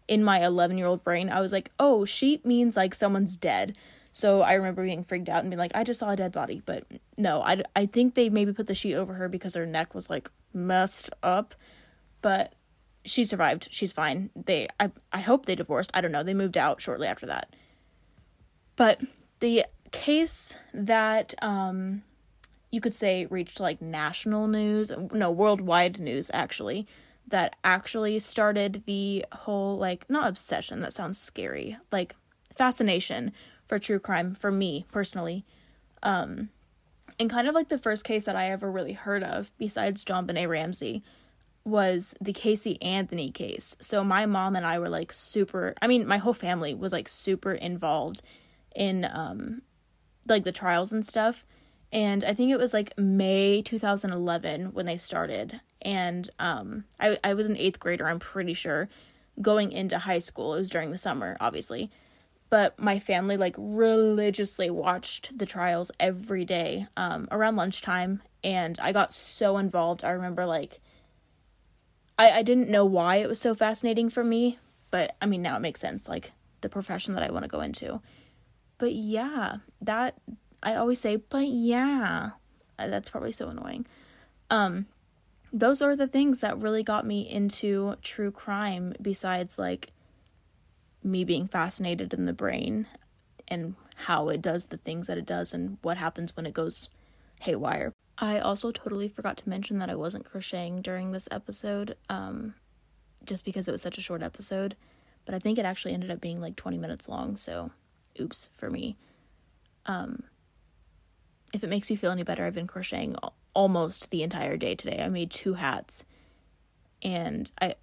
in 0.09 0.21
my 0.21 0.45
11 0.45 0.77
year 0.77 0.87
old 0.87 1.01
brain 1.05 1.29
i 1.29 1.39
was 1.39 1.53
like 1.53 1.71
oh 1.79 2.03
sheet 2.03 2.45
means 2.45 2.75
like 2.77 2.93
someone's 2.93 3.35
dead. 3.37 3.77
So 4.11 4.41
i 4.41 4.53
remember 4.53 4.83
being 4.83 5.05
freaked 5.05 5.29
out 5.29 5.41
and 5.41 5.49
being 5.49 5.57
like 5.57 5.71
i 5.73 5.85
just 5.85 6.01
saw 6.01 6.11
a 6.11 6.15
dead 6.17 6.33
body 6.33 6.61
but 6.65 6.83
no 7.17 7.41
i, 7.41 7.63
I 7.73 7.85
think 7.85 8.15
they 8.15 8.29
maybe 8.29 8.51
put 8.51 8.67
the 8.67 8.75
sheet 8.75 8.95
over 8.95 9.13
her 9.13 9.29
because 9.29 9.55
her 9.55 9.65
neck 9.65 9.95
was 9.95 10.09
like 10.09 10.29
messed 10.53 11.09
up. 11.21 11.55
But 12.21 12.53
she 13.05 13.23
survived. 13.23 13.67
She's 13.71 13.93
fine. 13.93 14.29
They 14.35 14.67
I 14.79 14.91
I 15.11 15.21
hope 15.21 15.45
they 15.45 15.55
divorced. 15.55 15.91
I 15.93 16.01
don't 16.01 16.11
know. 16.11 16.23
They 16.23 16.33
moved 16.33 16.57
out 16.57 16.81
shortly 16.81 17.07
after 17.07 17.25
that. 17.25 17.55
But 18.75 19.01
the 19.39 19.65
case 19.91 20.57
that 20.73 21.33
um 21.41 22.03
you 22.71 22.81
could 22.81 22.93
say 22.93 23.27
reached 23.27 23.59
like 23.59 23.81
national 23.81 24.47
news, 24.47 24.91
no, 25.11 25.29
worldwide 25.29 25.99
news 25.99 26.31
actually, 26.33 26.87
that 27.27 27.55
actually 27.63 28.17
started 28.19 28.83
the 28.85 29.25
whole 29.31 29.77
like 29.77 30.09
not 30.09 30.27
obsession, 30.27 30.79
that 30.81 30.93
sounds 30.93 31.19
scary, 31.19 31.77
like 31.91 32.15
fascination 32.55 33.31
for 33.67 33.79
true 33.79 33.99
crime 33.99 34.33
for 34.33 34.51
me 34.51 34.85
personally. 34.91 35.45
Um 36.01 36.49
and 37.19 37.29
kind 37.29 37.47
of 37.47 37.53
like 37.53 37.69
the 37.69 37.77
first 37.77 38.03
case 38.03 38.23
that 38.25 38.35
I 38.35 38.49
ever 38.49 38.71
really 38.71 38.93
heard 38.93 39.23
of 39.23 39.51
besides 39.57 40.03
JonBenét 40.03 40.47
Ramsey 40.47 41.03
was 41.65 42.13
the 42.19 42.33
Casey 42.33 42.81
Anthony 42.81 43.31
case. 43.31 43.75
So 43.79 44.03
my 44.03 44.25
mom 44.25 44.55
and 44.55 44.65
I 44.65 44.79
were 44.79 44.89
like 44.89 45.13
super 45.13 45.73
I 45.81 45.87
mean 45.87 46.05
my 46.05 46.17
whole 46.17 46.33
family 46.33 46.73
was 46.73 46.91
like 46.91 47.07
super 47.07 47.53
involved 47.53 48.21
in 48.75 49.07
um 49.11 49.61
like 50.27 50.43
the 50.43 50.51
trials 50.51 50.91
and 50.91 51.05
stuff. 51.05 51.45
And 51.91 52.23
I 52.23 52.33
think 52.33 52.51
it 52.51 52.57
was 52.57 52.73
like 52.73 52.97
May 52.97 53.61
2011 53.61 54.73
when 54.73 54.85
they 54.85 54.97
started. 54.97 55.61
And 55.81 56.29
um 56.37 56.83
I 56.99 57.17
I 57.23 57.33
was 57.33 57.47
an 57.47 57.55
8th 57.55 57.79
grader, 57.79 58.07
I'm 58.07 58.19
pretty 58.19 58.53
sure, 58.53 58.89
going 59.41 59.71
into 59.71 59.99
high 59.99 60.19
school. 60.19 60.55
It 60.55 60.59
was 60.59 60.69
during 60.69 60.91
the 60.91 60.97
summer, 60.97 61.37
obviously. 61.39 61.89
But 62.49 62.77
my 62.77 62.99
family 62.99 63.37
like 63.37 63.55
religiously 63.57 64.69
watched 64.69 65.37
the 65.37 65.45
trials 65.45 65.91
every 65.97 66.43
day 66.43 66.87
um 66.97 67.29
around 67.31 67.55
lunchtime 67.55 68.21
and 68.43 68.77
I 68.81 68.91
got 68.91 69.13
so 69.13 69.57
involved. 69.57 70.03
I 70.03 70.11
remember 70.11 70.45
like 70.45 70.81
I, 72.17 72.31
I 72.31 72.41
didn't 72.43 72.69
know 72.69 72.85
why 72.85 73.17
it 73.17 73.27
was 73.27 73.39
so 73.39 73.53
fascinating 73.55 74.09
for 74.09 74.23
me, 74.23 74.59
but 74.91 75.15
I 75.21 75.25
mean, 75.25 75.41
now 75.41 75.55
it 75.55 75.61
makes 75.61 75.81
sense, 75.81 76.07
like 76.07 76.31
the 76.61 76.69
profession 76.69 77.15
that 77.15 77.23
I 77.23 77.31
want 77.31 77.43
to 77.43 77.49
go 77.49 77.61
into. 77.61 78.01
But 78.77 78.93
yeah, 78.93 79.57
that, 79.81 80.17
I 80.61 80.75
always 80.75 80.99
say, 80.99 81.15
but 81.17 81.47
yeah, 81.47 82.31
uh, 82.77 82.87
that's 82.87 83.09
probably 83.09 83.31
so 83.31 83.49
annoying. 83.49 83.85
Um, 84.49 84.87
those 85.51 85.81
are 85.81 85.95
the 85.95 86.07
things 86.07 86.41
that 86.41 86.57
really 86.57 86.83
got 86.83 87.05
me 87.05 87.21
into 87.29 87.95
true 88.01 88.31
crime 88.31 88.93
besides 89.01 89.59
like 89.59 89.91
me 91.03 91.23
being 91.23 91.47
fascinated 91.47 92.13
in 92.13 92.25
the 92.25 92.33
brain 92.33 92.87
and 93.47 93.75
how 93.95 94.29
it 94.29 94.41
does 94.41 94.65
the 94.65 94.77
things 94.77 95.07
that 95.07 95.17
it 95.17 95.25
does 95.25 95.53
and 95.53 95.77
what 95.81 95.97
happens 95.97 96.35
when 96.35 96.45
it 96.45 96.53
goes 96.53 96.89
haywire. 97.41 97.92
I 98.17 98.39
also 98.39 98.71
totally 98.71 99.07
forgot 99.07 99.37
to 99.37 99.49
mention 99.49 99.79
that 99.79 99.89
I 99.89 99.95
wasn't 99.95 100.25
crocheting 100.25 100.81
during 100.81 101.11
this 101.11 101.27
episode 101.31 101.95
um 102.09 102.55
just 103.25 103.45
because 103.45 103.67
it 103.67 103.71
was 103.71 103.81
such 103.81 103.97
a 103.97 104.01
short 104.01 104.21
episode, 104.21 104.75
but 105.25 105.33
I 105.33 105.39
think 105.39 105.57
it 105.57 105.65
actually 105.65 105.93
ended 105.93 106.11
up 106.11 106.19
being 106.19 106.41
like 106.41 106.57
20 106.57 106.77
minutes 106.77 107.07
long, 107.07 107.37
so 107.37 107.71
oops 108.19 108.49
for 108.55 108.69
me. 108.69 108.97
Um 109.85 110.23
if 111.53 111.63
it 111.63 111.69
makes 111.69 111.89
you 111.89 111.97
feel 111.97 112.11
any 112.11 112.23
better, 112.23 112.45
I've 112.45 112.55
been 112.55 112.67
crocheting 112.67 113.15
almost 113.53 114.09
the 114.09 114.23
entire 114.23 114.57
day 114.57 114.75
today. 114.75 115.01
I 115.03 115.09
made 115.09 115.29
two 115.31 115.53
hats 115.53 116.05
and 117.01 117.51
I 117.61 117.75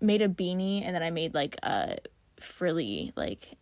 made 0.00 0.22
a 0.22 0.28
beanie 0.28 0.82
and 0.84 0.94
then 0.94 1.02
I 1.02 1.10
made 1.10 1.34
like 1.34 1.56
a 1.62 1.98
frilly 2.40 3.12
like 3.16 3.56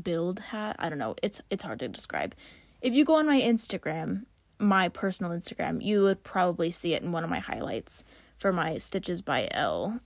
build 0.00 0.40
hat. 0.40 0.76
I 0.78 0.88
don't 0.88 0.98
know. 0.98 1.16
It's 1.22 1.40
it's 1.50 1.62
hard 1.62 1.80
to 1.80 1.88
describe. 1.88 2.34
If 2.80 2.94
you 2.94 3.04
go 3.04 3.16
on 3.16 3.26
my 3.26 3.40
Instagram, 3.40 4.24
my 4.58 4.88
personal 4.88 5.32
Instagram, 5.32 5.82
you 5.82 6.02
would 6.02 6.22
probably 6.22 6.70
see 6.70 6.94
it 6.94 7.02
in 7.02 7.12
one 7.12 7.24
of 7.24 7.30
my 7.30 7.40
highlights 7.40 8.04
for 8.38 8.52
my 8.52 8.76
Stitches 8.78 9.22
by 9.22 9.48
L 9.50 10.00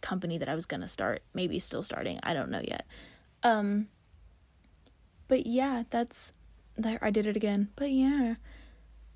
company 0.00 0.38
that 0.38 0.48
I 0.48 0.54
was 0.54 0.66
going 0.66 0.82
to 0.82 0.88
start, 0.88 1.22
maybe 1.32 1.58
still 1.58 1.82
starting. 1.82 2.20
I 2.22 2.34
don't 2.34 2.50
know 2.50 2.62
yet. 2.62 2.86
Um 3.42 3.88
but 5.28 5.46
yeah, 5.46 5.84
that's 5.90 6.32
there 6.76 6.98
I 7.02 7.10
did 7.10 7.26
it 7.26 7.36
again. 7.36 7.70
But 7.76 7.90
yeah, 7.90 8.34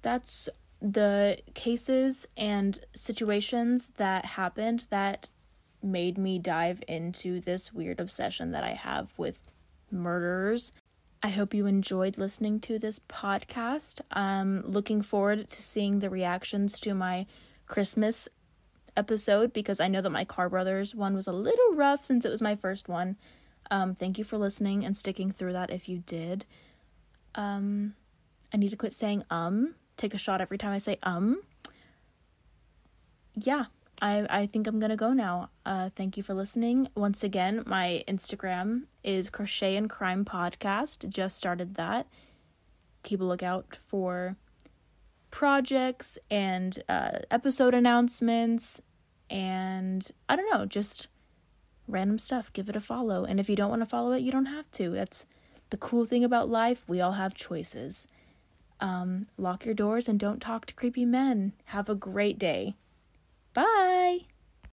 that's 0.03 0.49
the 0.81 1.39
cases 1.55 2.27
and 2.37 2.79
situations 2.95 3.93
that 3.97 4.25
happened 4.25 4.87
that 4.91 5.29
made 5.83 6.19
me 6.19 6.39
dive 6.39 6.83
into 6.89 7.41
this 7.41 7.73
weird 7.73 8.01
obsession 8.01 8.53
that 8.53 8.65
I 8.65 8.71
have 8.71 9.13
with 9.17 9.43
murderers. 9.91 10.73
I 11.23 11.31
hope 11.31 11.53
you 11.53 11.67
enjoyed 11.67 12.17
listening 12.17 12.61
to 12.61 12.79
this 12.79 13.01
podcast. 13.01 14.01
I'm 14.13 14.63
looking 14.63 15.03
forward 15.03 15.49
to 15.49 15.63
seeing 15.63 15.99
the 15.99 16.11
reactions 16.11 16.79
to 16.81 16.95
my 16.95 17.27
Christmas 17.67 18.29
episode 18.97 19.53
because 19.53 19.81
I 19.81 19.89
know 19.89 20.01
that 20.01 20.11
my 20.11 20.25
Carr 20.25 20.49
Brothers 20.49 20.95
one 20.95 21.15
was 21.15 21.27
a 21.27 21.33
little 21.33 21.75
rough 21.75 22.05
since 22.05 22.25
it 22.25 22.31
was 22.31 22.41
my 22.41 22.55
first 22.55 22.89
one. 22.89 23.17
Um, 23.71 23.95
thank 23.95 24.17
you 24.17 24.25
for 24.25 24.39
listening 24.39 24.85
and 24.85 24.97
sticking 24.97 25.33
through 25.33 25.53
that 25.55 25.71
if 25.71 25.89
you 25.89 25.99
did. 26.07 26.47
Um, 27.35 27.95
I 28.55 28.57
need 28.57 28.71
to 28.71 28.77
quit 28.77 28.93
saying 28.93 29.25
um. 29.29 29.75
Take 29.97 30.15
a 30.15 30.19
shot 30.19 30.41
every 30.41 30.57
time 30.57 30.73
I 30.73 30.79
say 30.79 30.99
um. 31.03 31.43
Yeah, 33.35 33.67
I 34.01 34.27
I 34.31 34.47
think 34.47 34.67
I'm 34.67 34.79
gonna 34.79 34.97
go 34.97 35.13
now. 35.13 35.51
Uh, 35.67 35.91
thank 35.95 36.17
you 36.17 36.23
for 36.23 36.35
listening 36.35 36.89
once 36.95 37.23
again. 37.23 37.63
My 37.67 38.05
Instagram 38.07 38.85
is 39.03 39.31
Crochet 39.31 39.77
and 39.77 39.91
Crime 39.91 40.25
Podcast. 40.25 41.09
Just 41.09 41.37
started 41.37 41.75
that. 41.75 42.07
Keep 43.03 43.21
a 43.21 43.25
lookout 43.25 43.79
for 43.87 44.37
projects 45.31 46.19
and 46.31 46.83
uh, 46.89 47.19
episode 47.31 47.75
announcements 47.75 48.81
and 49.31 50.11
I 50.29 50.37
don't 50.37 50.51
know, 50.53 50.65
just 50.65 51.09
random 51.87 52.19
stuff. 52.19 52.53
Give 52.53 52.69
it 52.69 52.77
a 52.77 52.81
follow. 52.81 53.25
And 53.25 53.39
if 53.39 53.49
you 53.49 53.57
don't 53.57 53.71
want 53.71 53.83
to 53.83 53.87
follow 53.87 54.13
it, 54.13 54.23
you 54.23 54.33
don't 54.33 54.47
have 54.47 54.71
to. 54.73 54.91
That's 54.91 55.27
the 55.71 55.77
cool 55.77 56.05
thing 56.05 56.25
about 56.25 56.49
life, 56.49 56.85
we 56.89 57.01
all 57.01 57.13
have 57.13 57.35
choices. 57.35 58.07
Um, 58.81 59.25
lock 59.37 59.65
your 59.65 59.75
doors 59.75 60.09
and 60.09 60.19
don't 60.19 60.41
talk 60.41 60.67
to 60.67 60.75
creepy 60.75 61.05
men. 61.05 61.53
Have 61.67 61.89
a 61.89 61.95
great 61.95 62.39
day. 62.39 62.77
Bye. 63.55 64.27